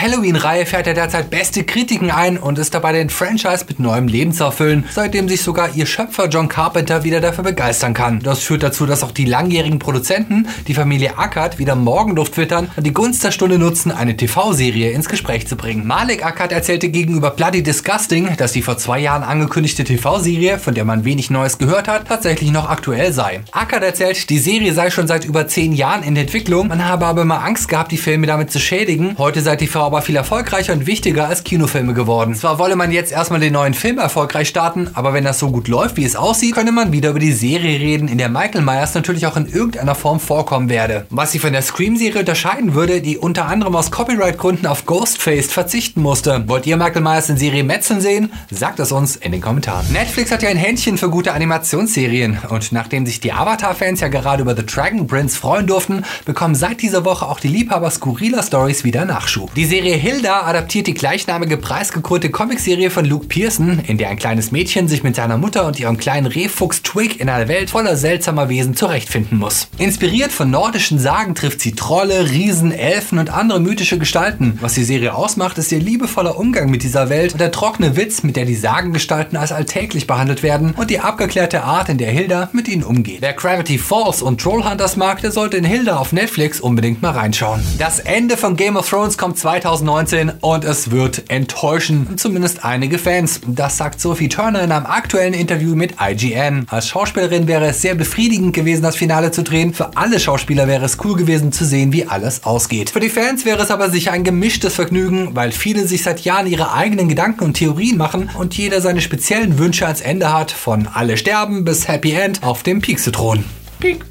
Halloween-Reihe 0.46 0.66
fährt 0.66 0.86
ja 0.86 0.94
derzeit 0.94 1.28
beste 1.28 1.64
Kritiken 1.64 2.12
ein 2.12 2.38
und 2.38 2.58
ist 2.58 2.72
dabei 2.72 2.92
den 2.92 3.10
Franchise 3.10 3.64
mit 3.68 3.80
neuem 3.80 4.06
Leben 4.06 4.32
zu 4.32 4.44
erfüllen, 4.44 4.84
seitdem 4.92 5.28
sich 5.28 5.42
sogar 5.42 5.74
ihr 5.74 5.86
Schöpfer 5.86 6.28
John 6.28 6.48
Carpenter 6.48 7.02
wieder 7.02 7.20
dafür 7.20 7.42
begeistern 7.42 7.94
kann. 7.94 8.20
Das 8.20 8.40
führt 8.40 8.62
dazu, 8.62 8.86
dass 8.86 9.02
auch 9.02 9.10
die 9.10 9.24
langjährigen 9.24 9.80
Produzenten, 9.80 10.46
die 10.68 10.74
Familie 10.74 11.18
Ackert, 11.18 11.58
wieder 11.58 11.74
Morgenluft 11.74 12.36
wittern 12.36 12.70
und 12.76 12.86
die 12.86 12.92
Gunst 12.92 13.24
der 13.24 13.32
Stunde 13.32 13.58
nutzen, 13.58 13.90
eine 13.90 14.16
TV-Serie 14.16 14.92
ins 14.92 15.08
Gespräch 15.08 15.48
zu 15.48 15.56
bringen. 15.56 15.84
Malik 15.84 16.24
Ackert 16.24 16.52
erzählte 16.52 16.90
gegenüber 16.90 17.30
Bloody 17.30 17.64
Disgusting, 17.64 18.36
dass 18.36 18.52
die 18.52 18.62
vor 18.62 18.78
zwei 18.78 19.00
Jahren 19.00 19.24
angekündigte 19.24 19.82
TV-Serie, 19.82 20.60
von 20.60 20.74
der 20.74 20.84
man 20.84 21.04
wenig 21.04 21.28
Neues 21.28 21.58
gehört 21.58 21.88
hat, 21.88 22.06
tatsächlich 22.06 22.52
noch 22.52 22.70
aktuell 22.70 23.12
sei. 23.12 23.40
Ackert 23.50 23.82
erzählt, 23.82 24.30
die 24.30 24.38
Serie 24.38 24.72
sei 24.74 24.90
schon 24.90 25.08
seit 25.08 25.24
über 25.24 25.48
zehn 25.48 25.72
Jahren 25.72 26.04
in 26.04 26.16
Entwicklung, 26.16 26.68
man 26.68 26.84
habe 26.84 27.06
aber 27.06 27.22
immer 27.22 27.42
Angst 27.42 27.68
gehabt, 27.68 27.90
die 27.90 27.98
Filme 27.98 28.28
damit 28.28 28.52
zu 28.52 28.60
schädigen. 28.60 29.16
Heute 29.18 29.40
sei 29.40 29.56
TV 29.56 29.82
aber 29.82 30.02
viel 30.02 30.14
erfolgreicher 30.14 30.35
und 30.36 30.86
wichtiger 30.86 31.28
als 31.28 31.44
Kinofilme 31.44 31.94
geworden. 31.94 32.34
Zwar 32.34 32.58
wolle 32.58 32.76
man 32.76 32.92
jetzt 32.92 33.10
erstmal 33.10 33.40
den 33.40 33.54
neuen 33.54 33.74
Film 33.74 33.98
erfolgreich 33.98 34.48
starten, 34.48 34.90
aber 34.94 35.14
wenn 35.14 35.24
das 35.24 35.38
so 35.38 35.50
gut 35.50 35.66
läuft, 35.66 35.96
wie 35.96 36.04
es 36.04 36.14
aussieht, 36.14 36.54
könne 36.54 36.72
man 36.72 36.92
wieder 36.92 37.10
über 37.10 37.18
die 37.18 37.32
Serie 37.32 37.80
reden, 37.80 38.08
in 38.08 38.18
der 38.18 38.28
Michael 38.28 38.62
Myers 38.62 38.94
natürlich 38.94 39.26
auch 39.26 39.36
in 39.36 39.46
irgendeiner 39.46 39.94
Form 39.94 40.20
vorkommen 40.20 40.68
werde. 40.68 41.06
Was 41.10 41.32
sie 41.32 41.38
von 41.38 41.52
der 41.52 41.62
Scream-Serie 41.62 42.20
unterscheiden 42.20 42.74
würde, 42.74 43.00
die 43.00 43.16
unter 43.16 43.46
anderem 43.46 43.74
aus 43.76 43.90
Copyright-Gründen 43.90 44.66
auf 44.66 44.84
Ghostface 44.84 45.46
verzichten 45.46 46.02
musste. 46.02 46.44
Wollt 46.46 46.66
ihr 46.66 46.76
Michael 46.76 47.02
Myers 47.02 47.30
in 47.30 47.38
Serie 47.38 47.64
Metzen 47.64 48.00
sehen? 48.00 48.30
Sagt 48.50 48.78
es 48.78 48.92
uns 48.92 49.16
in 49.16 49.32
den 49.32 49.40
Kommentaren. 49.40 49.86
Netflix 49.92 50.30
hat 50.30 50.42
ja 50.42 50.50
ein 50.50 50.56
Händchen 50.56 50.98
für 50.98 51.08
gute 51.08 51.32
Animationsserien 51.32 52.38
und 52.50 52.72
nachdem 52.72 53.06
sich 53.06 53.20
die 53.20 53.32
Avatar-Fans 53.32 54.00
ja 54.00 54.08
gerade 54.08 54.42
über 54.42 54.54
The 54.54 54.66
Dragon 54.66 55.06
Prince 55.06 55.38
freuen 55.38 55.66
durften, 55.66 56.04
bekommen 56.24 56.54
seit 56.54 56.82
dieser 56.82 57.04
Woche 57.04 57.26
auch 57.26 57.40
die 57.40 57.48
Liebhaber 57.48 57.90
skurriler 57.90 58.42
Stories 58.42 58.84
wieder 58.84 59.04
Nachschub. 59.04 59.54
Die 59.54 59.64
Serie 59.64 59.96
Hilda 60.26 60.44
adaptiert 60.44 60.88
die 60.88 60.94
gleichnamige 60.94 61.56
preisgekrönte 61.56 62.30
Comicserie 62.30 62.90
von 62.90 63.04
Luke 63.04 63.26
Pearson, 63.26 63.78
in 63.86 63.96
der 63.96 64.08
ein 64.08 64.16
kleines 64.16 64.50
Mädchen 64.50 64.88
sich 64.88 65.04
mit 65.04 65.14
seiner 65.14 65.36
Mutter 65.36 65.64
und 65.68 65.78
ihrem 65.78 65.98
kleinen 65.98 66.26
Rehfuchs 66.26 66.82
Twig 66.82 67.20
in 67.20 67.28
einer 67.28 67.46
Welt 67.46 67.70
voller 67.70 67.96
seltsamer 67.96 68.48
Wesen 68.48 68.74
zurechtfinden 68.74 69.38
muss. 69.38 69.68
Inspiriert 69.78 70.32
von 70.32 70.50
nordischen 70.50 70.98
Sagen 70.98 71.36
trifft 71.36 71.60
sie 71.60 71.76
Trolle, 71.76 72.28
Riesen, 72.28 72.72
Elfen 72.72 73.20
und 73.20 73.30
andere 73.30 73.60
mythische 73.60 73.98
Gestalten. 73.98 74.58
Was 74.60 74.74
die 74.74 74.82
Serie 74.82 75.14
ausmacht, 75.14 75.58
ist 75.58 75.70
ihr 75.70 75.78
liebevoller 75.78 76.40
Umgang 76.40 76.70
mit 76.70 76.82
dieser 76.82 77.08
Welt 77.08 77.34
und 77.34 77.40
der 77.40 77.52
trockene 77.52 77.94
Witz, 77.96 78.24
mit 78.24 78.34
der 78.34 78.46
die 78.46 78.56
Sagengestalten 78.56 79.38
als 79.38 79.52
alltäglich 79.52 80.08
behandelt 80.08 80.42
werden 80.42 80.74
und 80.76 80.90
die 80.90 80.98
abgeklärte 80.98 81.62
Art, 81.62 81.88
in 81.88 81.98
der 81.98 82.10
Hilda 82.10 82.50
mit 82.52 82.66
ihnen 82.66 82.82
umgeht. 82.82 83.18
Wer 83.20 83.34
Gravity 83.34 83.78
Falls 83.78 84.22
und 84.22 84.40
Trollhunters 84.40 84.96
mag, 84.96 85.20
der 85.20 85.30
sollte 85.30 85.56
in 85.56 85.64
Hilda 85.64 85.98
auf 85.98 86.10
Netflix 86.12 86.60
unbedingt 86.60 87.00
mal 87.00 87.12
reinschauen. 87.12 87.62
Das 87.78 88.00
Ende 88.00 88.36
von 88.36 88.56
Game 88.56 88.76
of 88.76 88.90
Thrones 88.90 89.16
kommt 89.16 89.38
2019 89.38 90.05
2019 90.06 90.32
und 90.40 90.64
es 90.64 90.90
wird 90.90 91.24
enttäuschen, 91.28 92.16
zumindest 92.16 92.64
einige 92.64 92.98
Fans. 92.98 93.40
Das 93.46 93.76
sagt 93.76 94.00
Sophie 94.00 94.28
Turner 94.28 94.62
in 94.62 94.72
einem 94.72 94.86
aktuellen 94.86 95.34
Interview 95.34 95.74
mit 95.74 95.96
IGN. 96.00 96.66
Als 96.70 96.88
Schauspielerin 96.88 97.48
wäre 97.48 97.66
es 97.66 97.82
sehr 97.82 97.94
befriedigend 97.94 98.54
gewesen, 98.54 98.82
das 98.82 98.96
Finale 98.96 99.32
zu 99.32 99.42
drehen. 99.42 99.74
Für 99.74 99.96
alle 99.96 100.20
Schauspieler 100.20 100.68
wäre 100.68 100.84
es 100.84 100.98
cool 101.04 101.16
gewesen 101.16 101.52
zu 101.52 101.64
sehen, 101.64 101.92
wie 101.92 102.06
alles 102.06 102.44
ausgeht. 102.44 102.90
Für 102.90 103.00
die 103.00 103.08
Fans 103.08 103.44
wäre 103.44 103.62
es 103.62 103.70
aber 103.70 103.90
sicher 103.90 104.12
ein 104.12 104.24
gemischtes 104.24 104.74
Vergnügen, 104.74 105.34
weil 105.34 105.52
viele 105.52 105.86
sich 105.86 106.02
seit 106.02 106.20
Jahren 106.20 106.46
ihre 106.46 106.72
eigenen 106.72 107.08
Gedanken 107.08 107.44
und 107.44 107.54
Theorien 107.54 107.96
machen 107.96 108.30
und 108.38 108.56
jeder 108.56 108.80
seine 108.80 109.00
speziellen 109.00 109.58
Wünsche 109.58 109.86
als 109.86 110.00
Ende 110.00 110.32
hat, 110.32 110.52
von 110.52 110.88
alle 110.92 111.16
sterben 111.16 111.64
bis 111.64 111.88
Happy 111.88 112.12
End 112.12 112.42
auf 112.42 112.62
dem 112.62 112.80
Pixelthron. 112.80 113.44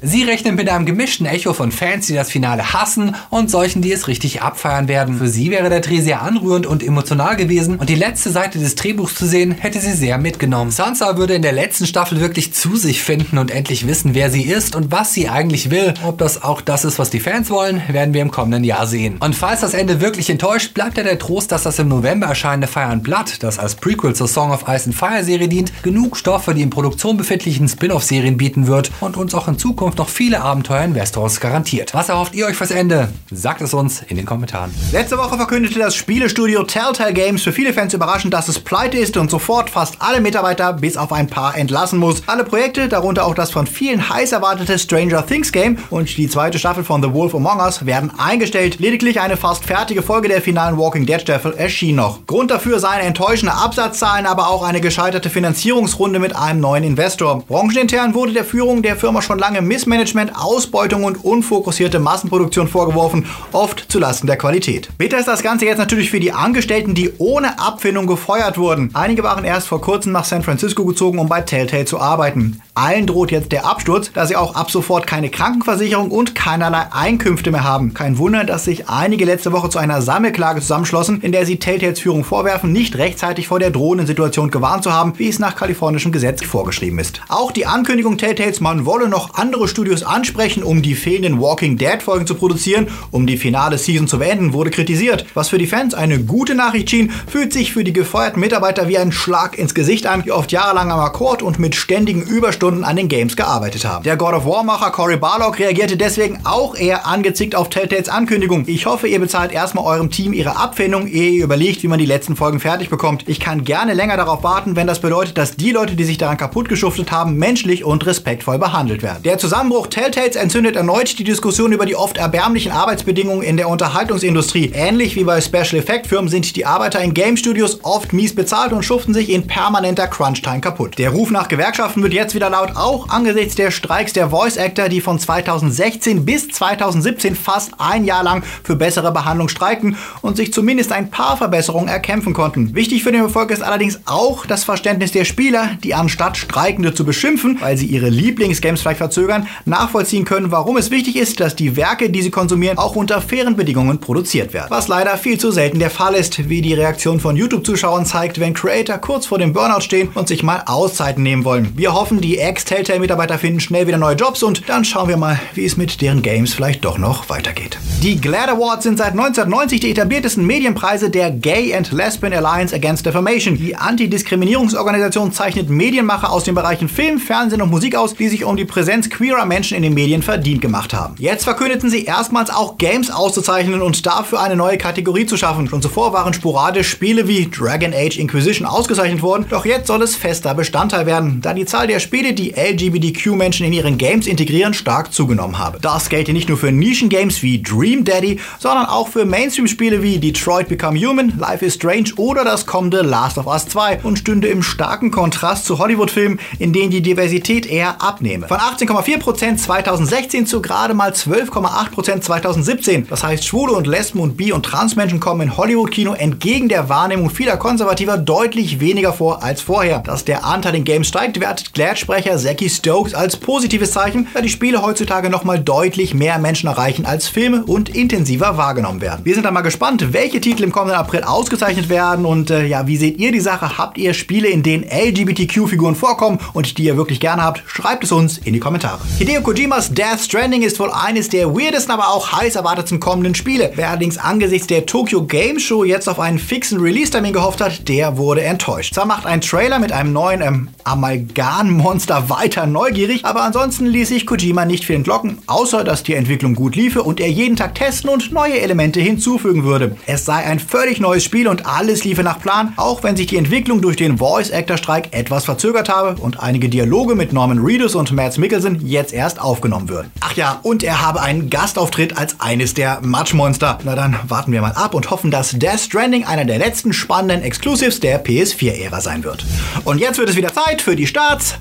Sie 0.00 0.22
rechnen 0.22 0.54
mit 0.54 0.68
einem 0.68 0.86
gemischten 0.86 1.26
Echo 1.26 1.52
von 1.52 1.72
Fans, 1.72 2.06
die 2.06 2.14
das 2.14 2.30
Finale 2.30 2.72
hassen 2.72 3.16
und 3.30 3.50
solchen, 3.50 3.82
die 3.82 3.92
es 3.92 4.06
richtig 4.06 4.42
abfeiern 4.42 4.88
werden. 4.88 5.18
Für 5.18 5.26
sie 5.26 5.50
wäre 5.50 5.68
der 5.68 5.80
Dreh 5.80 6.00
sehr 6.00 6.22
anrührend 6.22 6.66
und 6.66 6.82
emotional 6.82 7.36
gewesen 7.36 7.76
und 7.76 7.88
die 7.88 7.96
letzte 7.96 8.30
Seite 8.30 8.58
des 8.58 8.76
Drehbuchs 8.76 9.16
zu 9.16 9.26
sehen, 9.26 9.52
hätte 9.52 9.80
sie 9.80 9.92
sehr 9.92 10.18
mitgenommen. 10.18 10.70
Sansa 10.70 11.16
würde 11.16 11.34
in 11.34 11.42
der 11.42 11.52
letzten 11.52 11.86
Staffel 11.86 12.20
wirklich 12.20 12.54
zu 12.54 12.76
sich 12.76 13.02
finden 13.02 13.38
und 13.38 13.50
endlich 13.50 13.86
wissen, 13.86 14.14
wer 14.14 14.30
sie 14.30 14.42
ist 14.42 14.76
und 14.76 14.92
was 14.92 15.12
sie 15.12 15.28
eigentlich 15.28 15.70
will. 15.70 15.94
Ob 16.04 16.18
das 16.18 16.42
auch 16.42 16.60
das 16.60 16.84
ist, 16.84 16.98
was 16.98 17.10
die 17.10 17.20
Fans 17.20 17.50
wollen, 17.50 17.82
werden 17.88 18.14
wir 18.14 18.22
im 18.22 18.30
kommenden 18.30 18.64
Jahr 18.64 18.86
sehen. 18.86 19.16
Und 19.18 19.34
falls 19.34 19.60
das 19.60 19.74
Ende 19.74 20.00
wirklich 20.00 20.30
enttäuscht, 20.30 20.74
bleibt 20.74 20.96
ja 20.96 21.02
der 21.02 21.18
Trost, 21.18 21.50
dass 21.50 21.64
das 21.64 21.78
im 21.78 21.88
November 21.88 22.28
erscheinende 22.28 22.68
Fire 22.68 22.86
and 22.86 23.02
Blood, 23.02 23.42
das 23.42 23.58
als 23.58 23.74
Prequel 23.74 24.14
zur 24.14 24.28
Song 24.28 24.52
of 24.52 24.64
Ice 24.68 24.86
and 24.86 24.94
Fire 24.94 25.24
Serie 25.24 25.48
dient, 25.48 25.72
genug 25.82 26.16
Stoff 26.16 26.44
für 26.44 26.54
die 26.54 26.62
in 26.62 26.70
Produktion 26.70 27.16
befindlichen 27.16 27.68
Spin-off-Serien 27.68 28.36
bieten 28.36 28.68
wird 28.68 28.92
und 29.00 29.16
uns 29.16 29.34
auch 29.34 29.48
in 29.48 29.55
Zukunft 29.56 29.98
noch 29.98 30.08
viele 30.08 30.42
Abenteuer 30.42 30.82
in 30.82 30.94
Westeros 30.94 31.40
garantiert. 31.40 31.94
Was 31.94 32.08
erhofft 32.08 32.34
ihr 32.34 32.46
euch 32.46 32.56
fürs 32.56 32.70
Ende? 32.70 33.08
Sagt 33.30 33.60
es 33.60 33.74
uns 33.74 34.02
in 34.02 34.16
den 34.16 34.26
Kommentaren. 34.26 34.74
Letzte 34.92 35.18
Woche 35.18 35.36
verkündete 35.36 35.78
das 35.78 35.94
Spielestudio 35.94 36.64
Telltale 36.64 37.12
Games 37.12 37.42
für 37.42 37.52
viele 37.52 37.72
Fans 37.72 37.94
überraschend, 37.94 38.34
dass 38.34 38.48
es 38.48 38.58
pleite 38.58 38.98
ist 38.98 39.16
und 39.16 39.30
sofort 39.30 39.70
fast 39.70 39.96
alle 40.00 40.20
Mitarbeiter 40.20 40.72
bis 40.72 40.96
auf 40.96 41.12
ein 41.12 41.28
paar 41.28 41.56
entlassen 41.56 41.98
muss. 41.98 42.22
Alle 42.26 42.44
Projekte, 42.44 42.88
darunter 42.88 43.26
auch 43.26 43.34
das 43.34 43.50
von 43.50 43.66
vielen 43.66 44.08
heiß 44.08 44.32
erwartete 44.32 44.78
Stranger 44.78 45.26
Things 45.26 45.52
Game 45.52 45.78
und 45.90 46.16
die 46.16 46.28
zweite 46.28 46.58
Staffel 46.58 46.84
von 46.84 47.02
The 47.02 47.12
Wolf 47.12 47.34
Among 47.34 47.60
Us, 47.60 47.86
werden 47.86 48.12
eingestellt. 48.18 48.78
Lediglich 48.78 49.20
eine 49.20 49.36
fast 49.36 49.64
fertige 49.64 50.02
Folge 50.02 50.28
der 50.28 50.42
finalen 50.42 50.76
Walking 50.76 51.06
Dead 51.06 51.20
Staffel 51.20 51.54
erschien 51.54 51.96
noch. 51.96 52.26
Grund 52.26 52.50
dafür 52.50 52.78
seien 52.80 53.00
enttäuschende 53.00 53.54
Absatzzahlen, 53.54 54.26
aber 54.26 54.48
auch 54.48 54.62
eine 54.62 54.80
gescheiterte 54.80 55.30
Finanzierungsrunde 55.30 56.18
mit 56.18 56.34
einem 56.36 56.60
neuen 56.60 56.84
Investor. 56.84 57.42
Branchenintern 57.46 58.14
wurde 58.14 58.32
der 58.32 58.44
Führung 58.44 58.82
der 58.82 58.96
Firma 58.96 59.22
schon 59.22 59.38
lange 59.38 59.45
Missmanagement, 59.54 60.32
Ausbeutung 60.36 61.04
und 61.04 61.24
unfokussierte 61.24 61.98
Massenproduktion 61.98 62.68
vorgeworfen, 62.68 63.26
oft 63.52 63.86
zulasten 63.88 64.26
der 64.26 64.36
Qualität. 64.36 64.88
Bitter 64.98 65.18
ist 65.18 65.28
das 65.28 65.42
Ganze 65.42 65.64
jetzt 65.66 65.78
natürlich 65.78 66.10
für 66.10 66.20
die 66.20 66.32
Angestellten, 66.32 66.94
die 66.94 67.12
ohne 67.18 67.58
Abfindung 67.58 68.06
gefeuert 68.06 68.58
wurden. 68.58 68.90
Einige 68.94 69.22
waren 69.22 69.44
erst 69.44 69.68
vor 69.68 69.80
kurzem 69.80 70.12
nach 70.12 70.24
San 70.24 70.42
Francisco 70.42 70.84
gezogen, 70.84 71.18
um 71.18 71.28
bei 71.28 71.40
Telltale 71.40 71.84
zu 71.84 72.00
arbeiten. 72.00 72.60
Allen 72.74 73.06
droht 73.06 73.30
jetzt 73.30 73.52
der 73.52 73.64
Absturz, 73.64 74.10
da 74.12 74.26
sie 74.26 74.36
auch 74.36 74.54
ab 74.54 74.70
sofort 74.70 75.06
keine 75.06 75.30
Krankenversicherung 75.30 76.10
und 76.10 76.34
keinerlei 76.34 76.86
Einkünfte 76.90 77.50
mehr 77.50 77.64
haben. 77.64 77.94
Kein 77.94 78.18
Wunder, 78.18 78.44
dass 78.44 78.64
sich 78.64 78.88
einige 78.88 79.24
letzte 79.24 79.52
Woche 79.52 79.70
zu 79.70 79.78
einer 79.78 80.02
Sammelklage 80.02 80.60
zusammenschlossen, 80.60 81.22
in 81.22 81.32
der 81.32 81.46
sie 81.46 81.58
Telltales 81.58 82.00
Führung 82.00 82.22
vorwerfen, 82.22 82.72
nicht 82.72 82.98
rechtzeitig 82.98 83.48
vor 83.48 83.60
der 83.60 83.70
drohenden 83.70 84.06
Situation 84.06 84.50
gewarnt 84.50 84.84
zu 84.84 84.92
haben, 84.92 85.14
wie 85.16 85.28
es 85.28 85.38
nach 85.38 85.56
kalifornischem 85.56 86.12
Gesetz 86.12 86.44
vorgeschrieben 86.44 86.98
ist. 86.98 87.22
Auch 87.28 87.50
die 87.50 87.64
Ankündigung 87.64 88.18
Telltales, 88.18 88.60
man 88.60 88.84
wolle 88.84 89.08
noch 89.08 89.35
andere 89.38 89.68
Studios 89.68 90.02
ansprechen, 90.02 90.62
um 90.62 90.82
die 90.82 90.94
fehlenden 90.94 91.40
Walking 91.40 91.76
Dead 91.76 92.02
Folgen 92.02 92.26
zu 92.26 92.34
produzieren, 92.34 92.88
um 93.10 93.26
die 93.26 93.36
finale 93.36 93.78
Season 93.78 94.08
zu 94.08 94.18
beenden, 94.18 94.52
wurde 94.52 94.70
kritisiert. 94.70 95.26
Was 95.34 95.48
für 95.48 95.58
die 95.58 95.66
Fans 95.66 95.94
eine 95.94 96.20
gute 96.20 96.54
Nachricht 96.54 96.90
schien, 96.90 97.10
fühlt 97.10 97.52
sich 97.52 97.72
für 97.72 97.84
die 97.84 97.92
gefeuerten 97.92 98.40
Mitarbeiter 98.40 98.88
wie 98.88 98.98
ein 98.98 99.12
Schlag 99.12 99.58
ins 99.58 99.74
Gesicht 99.74 100.06
an, 100.06 100.22
die 100.22 100.32
oft 100.32 100.52
jahrelang 100.52 100.90
am 100.90 101.00
Akkord 101.00 101.42
und 101.42 101.58
mit 101.58 101.74
ständigen 101.74 102.22
Überstunden 102.22 102.84
an 102.84 102.96
den 102.96 103.08
Games 103.08 103.36
gearbeitet 103.36 103.84
haben. 103.84 104.04
Der 104.04 104.16
God 104.16 104.34
of 104.34 104.46
War 104.46 104.62
Macher 104.62 104.90
Cory 104.90 105.16
Barlog 105.16 105.58
reagierte 105.58 105.96
deswegen 105.96 106.40
auch 106.44 106.76
eher 106.76 107.06
angezickt 107.06 107.54
auf 107.54 107.68
Telltales 107.68 108.08
Ankündigung. 108.08 108.64
Ich 108.66 108.86
hoffe, 108.86 109.08
ihr 109.08 109.20
bezahlt 109.20 109.52
erstmal 109.52 109.84
eurem 109.84 110.10
Team 110.10 110.32
ihre 110.32 110.56
Abfindung, 110.56 111.06
ehe 111.06 111.30
ihr 111.30 111.44
überlegt, 111.44 111.82
wie 111.82 111.88
man 111.88 111.98
die 111.98 112.06
letzten 112.06 112.36
Folgen 112.36 112.60
fertig 112.60 112.88
bekommt. 112.88 113.28
Ich 113.28 113.40
kann 113.40 113.64
gerne 113.64 113.94
länger 113.94 114.16
darauf 114.16 114.42
warten, 114.42 114.76
wenn 114.76 114.86
das 114.86 115.00
bedeutet, 115.00 115.36
dass 115.36 115.56
die 115.56 115.72
Leute, 115.72 115.96
die 115.96 116.04
sich 116.04 116.18
daran 116.18 116.36
kaputt 116.36 116.68
geschuftet 116.68 117.12
haben, 117.12 117.36
menschlich 117.36 117.84
und 117.84 118.06
respektvoll 118.06 118.58
behandelt 118.58 119.02
werden. 119.02 119.25
Der 119.26 119.38
Zusammenbruch 119.38 119.88
Telltales 119.88 120.36
entzündet 120.36 120.76
erneut 120.76 121.18
die 121.18 121.24
Diskussion 121.24 121.72
über 121.72 121.84
die 121.84 121.96
oft 121.96 122.16
erbärmlichen 122.16 122.70
Arbeitsbedingungen 122.70 123.42
in 123.42 123.56
der 123.56 123.68
Unterhaltungsindustrie. 123.68 124.70
Ähnlich 124.72 125.16
wie 125.16 125.24
bei 125.24 125.40
Special 125.40 125.82
Effect 125.82 126.06
Firmen 126.06 126.30
sind 126.30 126.54
die 126.54 126.64
Arbeiter 126.64 127.00
in 127.02 127.12
Game 127.12 127.36
Studios 127.36 127.80
oft 127.82 128.12
mies 128.12 128.36
bezahlt 128.36 128.72
und 128.72 128.84
schuften 128.84 129.14
sich 129.14 129.30
in 129.30 129.48
permanenter 129.48 130.06
Crunch-Time 130.06 130.60
kaputt. 130.60 130.96
Der 130.98 131.10
Ruf 131.10 131.32
nach 131.32 131.48
Gewerkschaften 131.48 132.04
wird 132.04 132.12
jetzt 132.12 132.36
wieder 132.36 132.50
laut, 132.50 132.76
auch 132.76 133.08
angesichts 133.08 133.56
der 133.56 133.72
Streiks 133.72 134.12
der 134.12 134.30
Voice 134.30 134.58
Actor, 134.58 134.88
die 134.88 135.00
von 135.00 135.18
2016 135.18 136.24
bis 136.24 136.46
2017 136.46 137.34
fast 137.34 137.72
ein 137.78 138.04
Jahr 138.04 138.22
lang 138.22 138.44
für 138.62 138.76
bessere 138.76 139.10
Behandlung 139.10 139.48
streikten 139.48 139.96
und 140.22 140.36
sich 140.36 140.52
zumindest 140.52 140.92
ein 140.92 141.10
paar 141.10 141.36
Verbesserungen 141.36 141.88
erkämpfen 141.88 142.32
konnten. 142.32 142.76
Wichtig 142.76 143.02
für 143.02 143.10
den 143.10 143.22
Erfolg 143.22 143.50
ist 143.50 143.64
allerdings 143.64 143.98
auch 144.04 144.46
das 144.46 144.62
Verständnis 144.62 145.10
der 145.10 145.24
Spieler, 145.24 145.70
die 145.82 145.94
anstatt 145.94 146.36
Streikende 146.36 146.94
zu 146.94 147.04
beschimpfen, 147.04 147.58
weil 147.60 147.76
sie 147.76 147.86
ihre 147.86 148.08
Lieblingsgames 148.08 148.82
vielleicht 148.82 148.98
verzögern, 148.98 149.15
nachvollziehen 149.64 150.24
können, 150.24 150.50
warum 150.50 150.76
es 150.76 150.90
wichtig 150.90 151.16
ist, 151.16 151.40
dass 151.40 151.56
die 151.56 151.76
Werke, 151.76 152.10
die 152.10 152.22
sie 152.22 152.30
konsumieren, 152.30 152.78
auch 152.78 152.96
unter 152.96 153.20
fairen 153.20 153.56
Bedingungen 153.56 153.98
produziert 153.98 154.52
werden. 154.52 154.66
Was 154.70 154.88
leider 154.88 155.16
viel 155.16 155.38
zu 155.38 155.50
selten 155.50 155.78
der 155.78 155.90
Fall 155.90 156.14
ist, 156.14 156.48
wie 156.48 156.62
die 156.62 156.74
Reaktion 156.74 157.20
von 157.20 157.36
YouTube-Zuschauern 157.36 158.06
zeigt, 158.06 158.40
wenn 158.40 158.54
Creator 158.54 158.98
kurz 158.98 159.26
vor 159.26 159.38
dem 159.38 159.52
Burnout 159.52 159.80
stehen 159.80 160.08
und 160.14 160.28
sich 160.28 160.42
mal 160.42 160.62
Auszeiten 160.66 161.22
nehmen 161.22 161.44
wollen. 161.44 161.72
Wir 161.76 161.94
hoffen, 161.94 162.20
die 162.20 162.38
Ex-Telltale-Mitarbeiter 162.38 163.38
finden 163.38 163.60
schnell 163.60 163.86
wieder 163.86 163.98
neue 163.98 164.16
Jobs 164.16 164.42
und 164.42 164.68
dann 164.68 164.84
schauen 164.84 165.08
wir 165.08 165.16
mal, 165.16 165.38
wie 165.54 165.64
es 165.64 165.76
mit 165.76 166.00
deren 166.00 166.22
Games 166.22 166.54
vielleicht 166.54 166.84
doch 166.84 166.98
noch 166.98 167.28
weitergeht. 167.28 167.78
Die 168.02 168.20
GLAD 168.20 168.50
Awards 168.50 168.84
sind 168.84 168.98
seit 168.98 169.12
1990 169.12 169.80
die 169.80 169.90
etabliertesten 169.90 170.46
Medienpreise 170.46 171.10
der 171.10 171.30
Gay 171.30 171.74
and 171.74 171.92
Lesbian 171.92 172.32
Alliance 172.32 172.74
Against 172.74 173.06
Defamation. 173.06 173.56
Die 173.56 173.76
Antidiskriminierungsorganisation 173.76 175.32
zeichnet 175.32 175.70
Medienmacher 175.70 176.30
aus 176.30 176.44
den 176.44 176.54
Bereichen 176.54 176.88
Film, 176.88 177.18
Fernsehen 177.18 177.62
und 177.62 177.70
Musik 177.70 177.96
aus, 177.96 178.14
die 178.14 178.28
sich 178.28 178.44
um 178.44 178.56
die 178.56 178.64
Präsenz 178.64 179.05
queerer 179.10 179.46
Menschen 179.46 179.76
in 179.76 179.82
den 179.82 179.94
Medien 179.94 180.22
verdient 180.22 180.60
gemacht 180.60 180.94
haben. 180.94 181.14
Jetzt 181.18 181.44
verkündeten 181.44 181.90
sie 181.90 182.04
erstmals 182.04 182.50
auch 182.50 182.78
Games 182.78 183.10
auszuzeichnen 183.10 183.82
und 183.82 184.06
dafür 184.06 184.40
eine 184.40 184.56
neue 184.56 184.78
Kategorie 184.78 185.26
zu 185.26 185.36
schaffen. 185.36 185.68
Schon 185.68 185.82
zuvor 185.82 186.12
waren 186.12 186.34
sporadisch 186.34 186.88
Spiele 186.88 187.28
wie 187.28 187.48
Dragon 187.50 187.92
Age 187.92 188.18
Inquisition 188.18 188.66
ausgezeichnet 188.66 189.22
worden, 189.22 189.46
doch 189.48 189.64
jetzt 189.64 189.86
soll 189.86 190.02
es 190.02 190.16
fester 190.16 190.54
Bestandteil 190.54 191.06
werden, 191.06 191.40
da 191.40 191.54
die 191.54 191.66
Zahl 191.66 191.86
der 191.86 192.00
Spiele, 192.00 192.32
die 192.32 192.54
LGBTQ-Menschen 192.56 193.66
in 193.66 193.72
ihren 193.72 193.98
Games 193.98 194.26
integrieren, 194.26 194.74
stark 194.74 195.12
zugenommen 195.12 195.58
habe. 195.58 195.78
Das 195.80 196.08
gelte 196.08 196.32
nicht 196.32 196.48
nur 196.48 196.58
für 196.58 196.72
Nischengames 196.72 197.42
wie 197.42 197.62
Dream 197.62 198.04
Daddy, 198.04 198.40
sondern 198.58 198.86
auch 198.86 199.08
für 199.08 199.24
Mainstream-Spiele 199.24 200.02
wie 200.02 200.18
Detroit 200.18 200.68
Become 200.68 200.98
Human, 200.98 201.32
Life 201.38 201.64
is 201.64 201.74
Strange 201.74 202.10
oder 202.16 202.44
das 202.44 202.66
kommende 202.66 203.02
Last 203.02 203.38
of 203.38 203.46
Us 203.46 203.66
2 203.68 204.00
und 204.02 204.18
stünde 204.18 204.48
im 204.48 204.62
starken 204.62 205.10
Kontrast 205.10 205.66
zu 205.66 205.78
Hollywood-Filmen, 205.78 206.40
in 206.58 206.72
denen 206.72 206.90
die 206.90 207.02
Diversität 207.02 207.66
eher 207.66 208.02
abnehme. 208.02 208.48
Von 208.48 208.58
18,4% 208.96 209.56
2016 209.56 210.46
zu 210.46 210.62
gerade 210.62 210.94
mal 210.94 211.10
12,8% 211.10 212.20
2017. 212.20 213.06
Das 213.08 213.22
heißt, 213.22 213.44
Schwule 213.44 213.72
und 213.72 213.86
Lesben 213.86 214.20
und 214.20 214.36
Bi- 214.36 214.52
und 214.52 214.64
Transmenschen 214.64 215.20
kommen 215.20 215.42
in 215.42 215.56
Hollywood-Kino 215.56 216.14
entgegen 216.14 216.68
der 216.68 216.88
Wahrnehmung 216.88 217.30
vieler 217.30 217.56
Konservativer 217.56 218.16
deutlich 218.16 218.80
weniger 218.80 219.12
vor 219.12 219.42
als 219.42 219.60
vorher. 219.60 220.00
Dass 220.00 220.24
der 220.24 220.44
Anteil 220.44 220.76
in 220.76 220.84
Games 220.84 221.08
steigt, 221.08 221.40
wertet 221.40 221.74
Glad-Sprecher 221.74 222.38
Zacky 222.38 222.70
Stokes 222.70 223.14
als 223.14 223.36
positives 223.36 223.92
Zeichen, 223.92 224.28
da 224.34 224.40
die 224.40 224.48
Spiele 224.48 224.82
heutzutage 224.82 225.30
nochmal 225.30 225.60
deutlich 225.60 226.14
mehr 226.14 226.38
Menschen 226.38 226.68
erreichen 226.68 227.06
als 227.06 227.28
Filme 227.28 227.64
und 227.64 227.94
intensiver 227.94 228.56
wahrgenommen 228.56 229.00
werden. 229.00 229.24
Wir 229.24 229.34
sind 229.34 229.44
dann 229.44 229.54
mal 229.54 229.60
gespannt, 229.60 230.12
welche 230.12 230.40
Titel 230.40 230.64
im 230.64 230.72
kommenden 230.72 230.98
April 230.98 231.22
ausgezeichnet 231.22 231.88
werden 231.88 232.24
und 232.24 232.50
äh, 232.50 232.64
ja, 232.64 232.86
wie 232.86 232.96
seht 232.96 233.18
ihr 233.18 233.32
die 233.32 233.40
Sache? 233.40 233.78
Habt 233.78 233.98
ihr 233.98 234.14
Spiele, 234.14 234.48
in 234.48 234.62
denen 234.62 234.84
LGBTQ-Figuren 234.84 235.94
vorkommen 235.94 236.38
und 236.52 236.78
die 236.78 236.84
ihr 236.84 236.96
wirklich 236.96 237.20
gerne 237.20 237.42
habt? 237.42 237.62
Schreibt 237.66 238.04
es 238.04 238.12
uns 238.12 238.38
in 238.38 238.52
die 238.52 238.60
Kommentare. 238.60 238.85
Hideo 239.18 239.40
Kojimas 239.40 239.92
Death 239.92 240.20
Stranding 240.20 240.62
ist 240.62 240.78
wohl 240.78 240.90
eines 240.90 241.28
der 241.28 241.54
weirdesten, 241.54 241.92
aber 241.92 242.08
auch 242.08 242.32
heiß 242.32 242.56
erwarteten 242.56 243.00
kommenden 243.00 243.34
Spiele. 243.34 243.72
Wer 243.74 243.90
allerdings 243.90 244.18
angesichts 244.18 244.66
der 244.66 244.86
Tokyo 244.86 245.24
Game 245.24 245.58
Show 245.58 245.84
jetzt 245.84 246.08
auf 246.08 246.20
einen 246.20 246.38
fixen 246.38 246.80
Release-Termin 246.80 247.32
gehofft 247.32 247.60
hat, 247.60 247.88
der 247.88 248.16
wurde 248.16 248.42
enttäuscht. 248.42 248.94
Zwar 248.94 249.06
macht 249.06 249.26
ein 249.26 249.40
Trailer 249.40 249.78
mit 249.78 249.92
einem 249.92 250.12
neuen 250.12 250.42
ähm, 250.42 250.68
Amalgam-Monster 250.84 252.28
weiter 252.28 252.66
neugierig, 252.66 253.24
aber 253.24 253.42
ansonsten 253.42 253.86
ließ 253.86 254.08
sich 254.08 254.26
Kojima 254.26 254.64
nicht 254.64 254.84
viel 254.84 254.96
entlocken, 254.96 255.38
außer 255.46 255.82
dass 255.84 256.02
die 256.02 256.14
Entwicklung 256.14 256.54
gut 256.54 256.76
liefe 256.76 257.02
und 257.02 257.20
er 257.20 257.30
jeden 257.30 257.56
Tag 257.56 257.74
testen 257.74 258.10
und 258.10 258.32
neue 258.32 258.60
Elemente 258.60 259.00
hinzufügen 259.00 259.64
würde. 259.64 259.96
Es 260.06 260.24
sei 260.24 260.44
ein 260.44 260.60
völlig 260.60 261.00
neues 261.00 261.24
Spiel 261.24 261.48
und 261.48 261.66
alles 261.66 262.04
liefe 262.04 262.22
nach 262.22 262.40
Plan, 262.40 262.72
auch 262.76 263.02
wenn 263.02 263.16
sich 263.16 263.26
die 263.26 263.36
Entwicklung 263.36 263.80
durch 263.80 263.96
den 263.96 264.18
Voice-Actor-Streik 264.18 265.08
etwas 265.12 265.44
verzögert 265.44 265.88
habe 265.88 266.20
und 266.20 266.40
einige 266.40 266.68
Dialoge 266.68 267.14
mit 267.14 267.32
Norman 267.32 267.58
Reedus 267.58 267.94
und 267.94 268.12
Mads 268.12 268.38
Mikkelsen 268.38 268.75
Jetzt 268.82 269.12
erst 269.12 269.40
aufgenommen 269.40 269.88
wird. 269.88 270.06
Ach 270.20 270.32
ja, 270.34 270.60
und 270.62 270.82
er 270.82 271.00
habe 271.00 271.20
einen 271.20 271.50
Gastauftritt 271.50 272.16
als 272.16 272.40
eines 272.40 272.74
der 272.74 273.00
Matschmonster. 273.02 273.78
Na 273.84 273.94
dann 273.94 274.18
warten 274.28 274.52
wir 274.52 274.60
mal 274.60 274.72
ab 274.72 274.94
und 274.94 275.10
hoffen, 275.10 275.30
dass 275.30 275.52
Death 275.52 275.80
Stranding 275.80 276.24
einer 276.24 276.44
der 276.44 276.58
letzten 276.58 276.92
spannenden 276.92 277.42
Exclusives 277.42 278.00
der 278.00 278.24
PS4-Ära 278.24 279.00
sein 279.00 279.24
wird. 279.24 279.44
Und 279.84 279.98
jetzt 279.98 280.18
wird 280.18 280.28
es 280.28 280.36
wieder 280.36 280.52
Zeit 280.52 280.82
für 280.82 280.96
die 280.96 281.06
Starts 281.06 281.54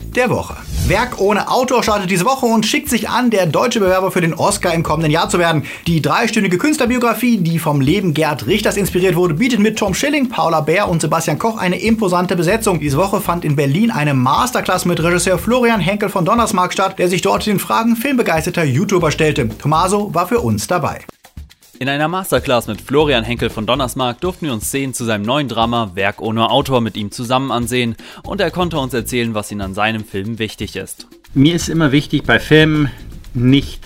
der 0.00 0.30
Woche. 0.30 0.56
Werk 0.88 1.20
ohne 1.20 1.48
Autor 1.48 1.82
startet 1.82 2.10
diese 2.10 2.24
Woche 2.24 2.44
und 2.44 2.66
schickt 2.66 2.88
sich 2.88 3.08
an, 3.08 3.30
der 3.30 3.46
deutsche 3.46 3.78
Bewerber 3.78 4.10
für 4.10 4.20
den 4.20 4.34
Oscar 4.34 4.74
im 4.74 4.82
kommenden 4.82 5.12
Jahr 5.12 5.28
zu 5.28 5.38
werden. 5.38 5.62
Die 5.86 6.02
dreistündige 6.02 6.58
Künstlerbiografie, 6.58 7.38
die 7.38 7.60
vom 7.60 7.80
Leben 7.80 8.14
Gerd 8.14 8.46
Richters 8.46 8.76
inspiriert 8.76 9.14
wurde, 9.14 9.34
bietet 9.34 9.60
mit 9.60 9.78
Tom 9.78 9.94
Schilling, 9.94 10.28
Paula 10.28 10.60
Bär 10.60 10.88
und 10.88 11.00
Sebastian 11.00 11.38
Koch 11.38 11.56
eine 11.56 11.80
imposante 11.80 12.34
Besetzung. 12.34 12.80
Diese 12.80 12.96
Woche 12.96 13.20
fand 13.20 13.44
in 13.44 13.54
Berlin 13.54 13.92
eine 13.92 14.12
Masterclass 14.12 14.84
mit 14.84 15.00
Regisseur 15.02 15.38
Florian 15.38 15.80
Henkel 15.80 16.08
von 16.08 16.24
Statt, 16.72 16.98
der 16.98 17.08
sich 17.08 17.22
dort 17.22 17.46
den 17.46 17.58
Fragen 17.58 17.96
filmbegeisterter 17.96 18.64
YouTuber 18.64 19.10
stellte. 19.10 19.48
Tomaso 19.58 20.14
war 20.14 20.28
für 20.28 20.40
uns 20.40 20.66
dabei. 20.66 21.00
In 21.78 21.88
einer 21.88 22.06
Masterclass 22.06 22.68
mit 22.68 22.80
Florian 22.80 23.24
Henkel 23.24 23.50
von 23.50 23.66
Donnersmark 23.66 24.20
durften 24.20 24.46
wir 24.46 24.52
uns 24.52 24.66
Szenen 24.66 24.94
zu 24.94 25.04
seinem 25.04 25.24
neuen 25.24 25.48
Drama 25.48 25.92
Werk 25.94 26.20
ohne 26.20 26.50
Autor 26.50 26.80
mit 26.80 26.96
ihm 26.96 27.10
zusammen 27.10 27.50
ansehen 27.50 27.96
und 28.22 28.40
er 28.40 28.52
konnte 28.52 28.78
uns 28.78 28.94
erzählen, 28.94 29.34
was 29.34 29.50
ihm 29.50 29.60
an 29.60 29.74
seinem 29.74 30.04
Film 30.04 30.38
wichtig 30.38 30.76
ist. 30.76 31.08
Mir 31.34 31.54
ist 31.54 31.68
immer 31.68 31.90
wichtig 31.90 32.22
bei 32.24 32.38
Filmen 32.38 32.90
nicht 33.34 33.82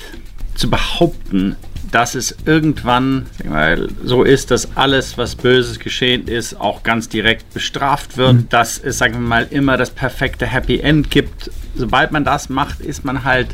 zu 0.57 0.69
behaupten, 0.69 1.57
dass 1.97 2.15
es 2.15 2.37
irgendwann 2.45 3.25
mal, 3.43 3.89
so 4.05 4.23
ist, 4.23 4.51
dass 4.51 4.77
alles, 4.77 5.17
was 5.17 5.35
Böses 5.35 5.79
geschehen 5.79 6.29
ist, 6.29 6.61
auch 6.61 6.83
ganz 6.83 7.09
direkt 7.09 7.55
bestraft 7.55 8.19
wird, 8.19 8.35
mhm. 8.35 8.49
dass 8.51 8.77
es, 8.77 8.99
sagen 8.99 9.15
wir 9.15 9.21
mal, 9.21 9.47
immer 9.51 9.79
das 9.79 9.89
perfekte 9.89 10.45
Happy 10.45 10.79
End 10.79 11.11
gibt. 11.11 11.51
Sobald 11.75 12.13
man 12.13 12.23
das 12.23 12.51
macht, 12.51 12.81
ist 12.81 13.07
man 13.07 13.25
halt, 13.25 13.49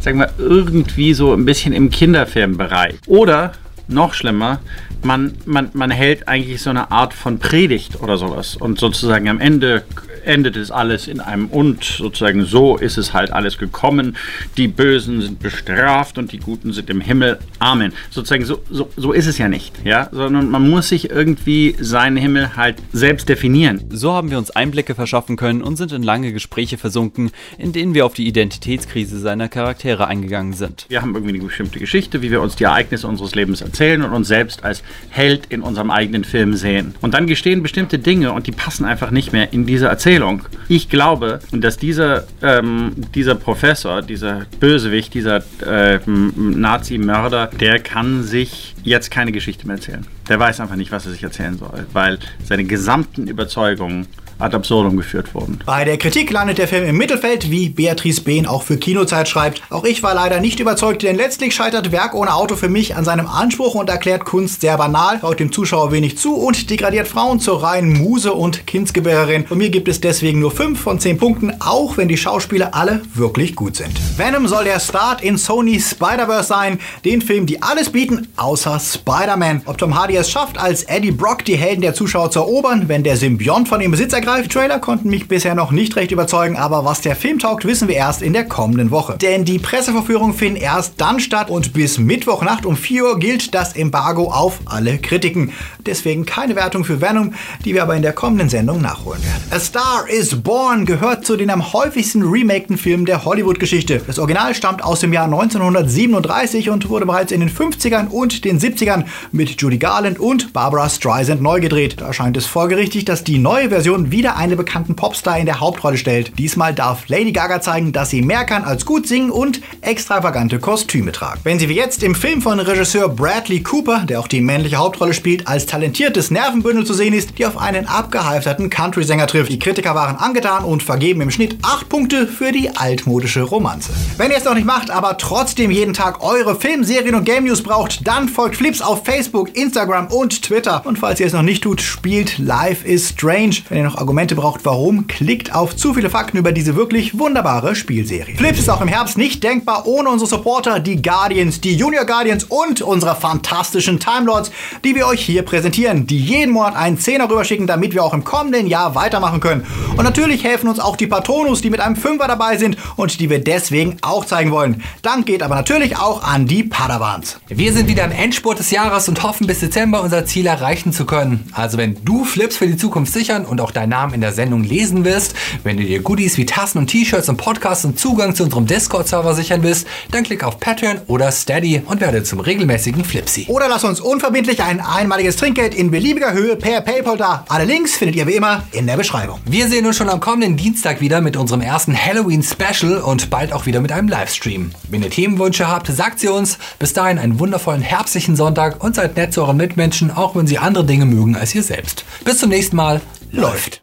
sagen 0.00 0.18
wir, 0.20 0.30
irgendwie 0.38 1.12
so 1.12 1.34
ein 1.34 1.44
bisschen 1.44 1.74
im 1.74 1.90
Kinderfilmbereich. 1.90 2.94
Oder 3.08 3.52
noch 3.88 4.14
schlimmer, 4.14 4.60
man, 5.02 5.34
man, 5.44 5.68
man 5.74 5.90
hält 5.90 6.28
eigentlich 6.28 6.62
so 6.62 6.70
eine 6.70 6.90
Art 6.90 7.12
von 7.12 7.40
Predigt 7.40 8.00
oder 8.00 8.16
sowas. 8.16 8.56
Und 8.56 8.78
sozusagen 8.78 9.28
am 9.28 9.38
Ende 9.38 9.84
endet 10.24 10.56
es 10.56 10.70
alles 10.70 11.08
in 11.08 11.20
einem 11.20 11.46
Und. 11.46 11.84
Sozusagen 11.84 12.44
so 12.44 12.76
ist 12.76 12.98
es 12.98 13.12
halt 13.12 13.32
alles 13.32 13.58
gekommen. 13.58 14.16
Die 14.56 14.68
Bösen 14.68 15.20
sind 15.20 15.40
bestraft 15.40 16.18
und 16.18 16.32
die 16.32 16.38
Guten 16.38 16.72
sind 16.72 16.90
im 16.90 17.00
Himmel. 17.00 17.38
Amen. 17.58 17.92
Sozusagen 18.10 18.44
so, 18.44 18.62
so, 18.70 18.90
so 18.96 19.12
ist 19.12 19.26
es 19.26 19.38
ja 19.38 19.48
nicht. 19.48 19.72
Ja? 19.84 20.08
Sondern 20.12 20.50
man 20.50 20.68
muss 20.68 20.88
sich 20.88 21.10
irgendwie 21.10 21.76
seinen 21.78 22.16
Himmel 22.16 22.56
halt 22.56 22.76
selbst 22.92 23.28
definieren. 23.28 23.82
So 23.90 24.12
haben 24.12 24.30
wir 24.30 24.38
uns 24.38 24.50
Einblicke 24.50 24.94
verschaffen 24.94 25.36
können 25.36 25.62
und 25.62 25.76
sind 25.76 25.92
in 25.92 26.02
lange 26.02 26.32
Gespräche 26.32 26.78
versunken, 26.78 27.30
in 27.58 27.72
denen 27.72 27.94
wir 27.94 28.06
auf 28.06 28.14
die 28.14 28.26
Identitätskrise 28.26 29.18
seiner 29.18 29.48
Charaktere 29.48 30.06
eingegangen 30.06 30.52
sind. 30.52 30.86
Wir 30.88 31.02
haben 31.02 31.14
irgendwie 31.14 31.34
eine 31.34 31.44
bestimmte 31.44 31.78
Geschichte, 31.78 32.22
wie 32.22 32.30
wir 32.30 32.40
uns 32.40 32.56
die 32.56 32.64
Ereignisse 32.64 33.06
unseres 33.06 33.34
Lebens 33.34 33.60
erzählen 33.60 34.02
und 34.02 34.12
uns 34.12 34.28
selbst 34.28 34.64
als 34.64 34.82
Held 35.10 35.46
in 35.48 35.62
unserem 35.62 35.90
eigenen 35.90 36.24
Film 36.24 36.54
sehen. 36.54 36.94
Und 37.00 37.14
dann 37.14 37.26
gestehen 37.26 37.62
bestimmte 37.62 37.98
Dinge 37.98 38.32
und 38.32 38.46
die 38.46 38.52
passen 38.52 38.84
einfach 38.84 39.10
nicht 39.10 39.32
mehr 39.32 39.52
in 39.52 39.66
diese 39.66 39.86
Erzählung. 39.86 40.11
Erzählung. 40.12 40.42
Ich 40.68 40.90
glaube, 40.90 41.38
dass 41.52 41.78
dieser, 41.78 42.24
ähm, 42.42 42.92
dieser 43.14 43.34
Professor, 43.34 44.02
dieser 44.02 44.42
Bösewicht, 44.60 45.14
dieser 45.14 45.42
äh, 45.66 46.00
Nazi-Mörder, 46.06 47.46
der 47.58 47.78
kann 47.78 48.22
sich 48.22 48.74
jetzt 48.82 49.10
keine 49.10 49.32
Geschichte 49.32 49.66
mehr 49.66 49.76
erzählen. 49.76 50.06
Der 50.28 50.38
weiß 50.38 50.60
einfach 50.60 50.76
nicht, 50.76 50.92
was 50.92 51.06
er 51.06 51.12
sich 51.12 51.22
erzählen 51.22 51.56
soll, 51.56 51.86
weil 51.94 52.18
seine 52.44 52.64
gesamten 52.64 53.26
Überzeugungen 53.26 54.06
ad 54.42 54.54
absurdum 54.54 54.96
geführt 54.96 55.34
wurden. 55.34 55.58
Bei 55.64 55.84
der 55.84 55.96
Kritik 55.96 56.30
landet 56.30 56.58
der 56.58 56.68
Film 56.68 56.84
im 56.84 56.96
Mittelfeld, 56.96 57.50
wie 57.50 57.68
Beatrice 57.68 58.20
Behn 58.20 58.46
auch 58.46 58.62
für 58.62 58.76
Kinozeit 58.76 59.28
schreibt. 59.28 59.62
Auch 59.70 59.84
ich 59.84 60.02
war 60.02 60.14
leider 60.14 60.40
nicht 60.40 60.60
überzeugt, 60.60 61.02
denn 61.02 61.16
letztlich 61.16 61.54
scheitert 61.54 61.92
Werk 61.92 62.14
ohne 62.14 62.34
Auto 62.34 62.56
für 62.56 62.68
mich 62.68 62.96
an 62.96 63.04
seinem 63.04 63.26
Anspruch 63.26 63.74
und 63.74 63.88
erklärt 63.88 64.24
Kunst 64.24 64.60
sehr 64.60 64.76
banal, 64.76 65.20
traut 65.20 65.38
dem 65.38 65.52
Zuschauer 65.52 65.92
wenig 65.92 66.18
zu 66.18 66.34
und 66.34 66.70
degradiert 66.70 67.06
Frauen 67.06 67.40
zur 67.40 67.62
reinen 67.62 67.92
Muse 67.92 68.32
und 68.32 68.66
Kindsgebärerin. 68.66 69.46
Von 69.46 69.58
mir 69.58 69.70
gibt 69.70 69.88
es 69.88 70.00
deswegen 70.00 70.40
nur 70.40 70.50
5 70.50 70.80
von 70.80 70.98
10 70.98 71.18
Punkten, 71.18 71.52
auch 71.60 71.96
wenn 71.96 72.08
die 72.08 72.16
Schauspieler 72.16 72.74
alle 72.74 73.02
wirklich 73.14 73.54
gut 73.54 73.76
sind. 73.76 73.92
Venom 74.16 74.48
soll 74.48 74.64
der 74.64 74.80
Start 74.80 75.22
in 75.22 75.38
Sony 75.38 75.80
Spider-Verse 75.80 76.48
sein, 76.48 76.80
den 77.04 77.22
Film, 77.22 77.46
die 77.46 77.62
alles 77.62 77.90
bieten, 77.90 78.28
außer 78.36 78.80
Spider-Man. 78.80 79.62
Ob 79.66 79.78
Tom 79.78 79.96
Hardy 79.98 80.16
es 80.16 80.30
schafft, 80.30 80.58
als 80.58 80.82
Eddie 80.84 81.12
Brock 81.12 81.44
die 81.44 81.56
Helden 81.56 81.82
der 81.82 81.94
Zuschauer 81.94 82.30
zu 82.30 82.40
erobern, 82.40 82.88
wenn 82.88 83.04
der 83.04 83.16
Symbiont 83.16 83.68
von 83.68 83.80
ihm 83.80 83.92
Besitz 83.92 84.12
ergreift, 84.12 84.31
Live-Trailer 84.34 84.78
konnten 84.78 85.10
mich 85.10 85.28
bisher 85.28 85.54
noch 85.54 85.72
nicht 85.72 85.94
recht 85.94 86.10
überzeugen, 86.10 86.56
aber 86.56 86.86
was 86.86 87.02
der 87.02 87.16
Film 87.16 87.38
taugt, 87.38 87.66
wissen 87.66 87.86
wir 87.86 87.96
erst 87.96 88.22
in 88.22 88.32
der 88.32 88.46
kommenden 88.46 88.90
Woche. 88.90 89.18
Denn 89.18 89.44
die 89.44 89.58
Presseverführungen 89.58 90.34
finden 90.34 90.56
erst 90.56 90.94
dann 90.96 91.20
statt 91.20 91.50
und 91.50 91.74
bis 91.74 91.98
Mittwochnacht 91.98 92.64
um 92.64 92.74
4 92.74 93.04
Uhr 93.04 93.18
gilt 93.18 93.54
das 93.54 93.76
Embargo 93.76 94.32
auf 94.32 94.60
alle 94.64 94.96
Kritiken. 94.96 95.52
Deswegen 95.84 96.24
keine 96.24 96.56
Wertung 96.56 96.86
für 96.86 97.02
Venom, 97.02 97.34
die 97.66 97.74
wir 97.74 97.82
aber 97.82 97.94
in 97.94 98.00
der 98.00 98.14
kommenden 98.14 98.48
Sendung 98.48 98.80
nachholen 98.80 99.22
werden. 99.22 99.42
A 99.50 99.60
Star 99.60 100.08
is 100.08 100.34
Born 100.40 100.86
gehört 100.86 101.26
zu 101.26 101.36
den 101.36 101.50
am 101.50 101.74
häufigsten 101.74 102.22
remakten 102.22 102.78
Filmen 102.78 103.04
der 103.04 103.26
Hollywood-Geschichte. 103.26 104.00
Das 104.06 104.18
Original 104.18 104.54
stammt 104.54 104.82
aus 104.82 105.00
dem 105.00 105.12
Jahr 105.12 105.26
1937 105.26 106.70
und 106.70 106.88
wurde 106.88 107.04
bereits 107.04 107.32
in 107.32 107.40
den 107.40 107.50
50ern 107.50 108.08
und 108.08 108.46
den 108.46 108.58
70ern 108.58 109.04
mit 109.30 109.60
Judy 109.60 109.76
Garland 109.76 110.18
und 110.18 110.54
Barbara 110.54 110.88
Streisand 110.88 111.42
neu 111.42 111.60
gedreht. 111.60 111.96
Da 111.98 112.14
scheint 112.14 112.38
es 112.38 112.46
folgerichtig, 112.46 113.04
dass 113.04 113.24
die 113.24 113.36
neue 113.36 113.68
Version 113.68 114.10
wieder 114.12 114.36
einen 114.36 114.56
bekannten 114.56 114.94
Popstar 114.94 115.38
in 115.38 115.46
der 115.46 115.58
Hauptrolle 115.58 115.96
stellt. 115.96 116.38
Diesmal 116.38 116.72
darf 116.72 117.08
Lady 117.08 117.32
Gaga 117.32 117.60
zeigen, 117.60 117.92
dass 117.92 118.10
sie 118.10 118.22
mehr 118.22 118.44
kann 118.44 118.62
als 118.62 118.86
gut 118.86 119.08
singen 119.08 119.30
und 119.30 119.60
extravagante 119.80 120.60
Kostüme 120.60 121.10
tragen. 121.10 121.40
Wenn 121.42 121.58
sie 121.58 121.68
wie 121.68 121.74
jetzt 121.74 122.04
im 122.04 122.14
Film 122.14 122.40
von 122.40 122.60
Regisseur 122.60 123.08
Bradley 123.08 123.62
Cooper, 123.62 124.04
der 124.08 124.20
auch 124.20 124.28
die 124.28 124.40
männliche 124.40 124.76
Hauptrolle 124.76 125.14
spielt, 125.14 125.48
als 125.48 125.66
talentiertes 125.66 126.30
Nervenbündel 126.30 126.86
zu 126.86 126.94
sehen 126.94 127.14
ist, 127.14 127.38
die 127.38 127.46
auf 127.46 127.58
einen 127.58 127.86
abgehalfterten 127.86 128.70
Country-Sänger 128.70 129.26
trifft. 129.26 129.50
Die 129.50 129.58
Kritiker 129.58 129.94
waren 129.94 130.16
angetan 130.16 130.64
und 130.64 130.82
vergeben 130.82 131.20
im 131.22 131.30
Schnitt 131.30 131.56
8 131.62 131.88
Punkte 131.88 132.26
für 132.26 132.52
die 132.52 132.76
altmodische 132.76 133.42
Romanze. 133.42 133.92
Wenn 134.18 134.30
ihr 134.30 134.36
es 134.36 134.44
noch 134.44 134.54
nicht 134.54 134.66
macht, 134.66 134.90
aber 134.90 135.16
trotzdem 135.16 135.70
jeden 135.70 135.94
Tag 135.94 136.22
eure 136.22 136.54
Film, 136.54 136.84
Serien 136.84 137.14
und 137.14 137.24
Game 137.24 137.44
News 137.44 137.62
braucht, 137.62 138.06
dann 138.06 138.28
folgt 138.28 138.56
Flips 138.56 138.82
auf 138.82 139.04
Facebook, 139.04 139.56
Instagram 139.56 140.08
und 140.08 140.42
Twitter. 140.42 140.82
Und 140.84 140.98
falls 140.98 141.18
ihr 141.18 141.26
es 141.26 141.32
noch 141.32 141.42
nicht 141.42 141.62
tut, 141.62 141.80
spielt 141.80 142.38
Life 142.38 142.86
is 142.86 143.10
Strange. 143.10 143.56
Wenn 143.68 143.78
ihr 143.78 143.84
noch 143.84 143.96
Argumente 144.02 144.34
braucht, 144.34 144.64
warum, 144.64 145.06
klickt 145.06 145.54
auf 145.54 145.76
zu 145.76 145.94
viele 145.94 146.10
Fakten 146.10 146.36
über 146.36 146.50
diese 146.50 146.74
wirklich 146.74 147.18
wunderbare 147.18 147.76
Spielserie. 147.76 148.34
Flips 148.36 148.58
ist 148.58 148.68
auch 148.68 148.80
im 148.80 148.88
Herbst 148.88 149.16
nicht 149.16 149.44
denkbar 149.44 149.86
ohne 149.86 150.10
unsere 150.10 150.28
Supporter, 150.28 150.80
die 150.80 151.00
Guardians, 151.00 151.60
die 151.60 151.76
Junior 151.76 152.04
Guardians 152.04 152.44
und 152.44 152.82
unsere 152.82 153.14
fantastischen 153.14 154.00
Timelords, 154.00 154.50
die 154.84 154.96
wir 154.96 155.06
euch 155.06 155.24
hier 155.24 155.42
präsentieren, 155.42 156.06
die 156.06 156.18
jeden 156.18 156.52
Monat 156.52 156.74
einen 156.74 156.98
Zehner 156.98 157.30
rüberschicken, 157.30 157.68
damit 157.68 157.94
wir 157.94 158.02
auch 158.02 158.12
im 158.12 158.24
kommenden 158.24 158.66
Jahr 158.66 158.96
weitermachen 158.96 159.38
können. 159.38 159.64
Und 159.96 160.02
natürlich 160.02 160.42
helfen 160.42 160.68
uns 160.68 160.80
auch 160.80 160.96
die 160.96 161.06
Patronus, 161.06 161.62
die 161.62 161.70
mit 161.70 161.78
einem 161.78 161.94
Fünfer 161.94 162.26
dabei 162.26 162.56
sind 162.56 162.76
und 162.96 163.20
die 163.20 163.30
wir 163.30 163.38
deswegen 163.42 163.98
auch 164.02 164.24
zeigen 164.24 164.50
wollen. 164.50 164.82
Dank 165.02 165.26
geht 165.26 165.44
aber 165.44 165.54
natürlich 165.54 165.96
auch 165.96 166.24
an 166.24 166.46
die 166.46 166.64
Padawans. 166.64 167.38
Wir 167.46 167.72
sind 167.72 167.88
wieder 167.88 168.04
im 168.04 168.10
Endspurt 168.10 168.58
des 168.58 168.72
Jahres 168.72 169.08
und 169.08 169.22
hoffen 169.22 169.46
bis 169.46 169.60
Dezember 169.60 170.02
unser 170.02 170.26
Ziel 170.26 170.46
erreichen 170.46 170.92
zu 170.92 171.06
können. 171.06 171.48
Also 171.52 171.78
wenn 171.78 172.04
du 172.04 172.24
Flips 172.24 172.56
für 172.56 172.66
die 172.66 172.76
Zukunft 172.76 173.12
sichern 173.12 173.44
und 173.44 173.60
auch 173.60 173.70
dein 173.70 173.90
Name 173.90 173.91
Namen 173.92 174.14
in 174.14 174.22
der 174.22 174.32
Sendung 174.32 174.64
lesen 174.64 175.04
wirst. 175.04 175.34
Wenn 175.64 175.76
du 175.76 175.84
dir 175.84 176.00
Goodies 176.00 176.38
wie 176.38 176.46
Tassen 176.46 176.78
und 176.78 176.86
T-Shirts 176.86 177.28
und 177.28 177.36
Podcasts 177.36 177.84
und 177.84 178.00
Zugang 178.00 178.34
zu 178.34 178.44
unserem 178.44 178.66
Discord-Server 178.66 179.34
sichern 179.34 179.62
willst, 179.62 179.86
dann 180.10 180.24
klick 180.24 180.44
auf 180.44 180.58
Patreon 180.58 181.02
oder 181.08 181.30
Steady 181.30 181.82
und 181.84 182.00
werde 182.00 182.22
zum 182.22 182.40
regelmäßigen 182.40 183.04
Flipsy. 183.04 183.44
Oder 183.48 183.68
lass 183.68 183.84
uns 183.84 184.00
unverbindlich 184.00 184.62
ein 184.62 184.80
einmaliges 184.80 185.36
Trinkgeld 185.36 185.74
in 185.74 185.90
beliebiger 185.90 186.32
Höhe 186.32 186.56
per 186.56 186.80
PayPal 186.80 187.18
da. 187.18 187.44
Alle 187.48 187.66
Links 187.66 187.96
findet 187.96 188.16
ihr 188.16 188.26
wie 188.26 188.32
immer 188.32 188.64
in 188.72 188.86
der 188.86 188.96
Beschreibung. 188.96 189.40
Wir 189.44 189.68
sehen 189.68 189.86
uns 189.86 189.96
schon 189.96 190.08
am 190.08 190.20
kommenden 190.20 190.56
Dienstag 190.56 191.02
wieder 191.02 191.20
mit 191.20 191.36
unserem 191.36 191.60
ersten 191.60 191.94
Halloween-Special 191.94 192.96
und 192.96 193.28
bald 193.28 193.52
auch 193.52 193.66
wieder 193.66 193.82
mit 193.82 193.92
einem 193.92 194.08
Livestream. 194.08 194.70
Wenn 194.88 195.02
ihr 195.02 195.10
Themenwünsche 195.10 195.68
habt, 195.68 195.88
sagt 195.88 196.18
sie 196.18 196.28
uns. 196.28 196.56
Bis 196.78 196.94
dahin 196.94 197.18
einen 197.18 197.38
wundervollen 197.38 197.82
herbstlichen 197.82 198.36
Sonntag 198.36 198.82
und 198.82 198.94
seid 198.94 199.16
nett 199.16 199.34
zu 199.34 199.42
euren 199.42 199.58
Mitmenschen, 199.58 200.10
auch 200.10 200.34
wenn 200.34 200.46
sie 200.46 200.56
andere 200.56 200.86
Dinge 200.86 201.04
mögen 201.04 201.36
als 201.36 201.54
ihr 201.54 201.62
selbst. 201.62 202.06
Bis 202.24 202.38
zum 202.38 202.48
nächsten 202.48 202.76
Mal 202.76 203.02
läuft. 203.32 203.80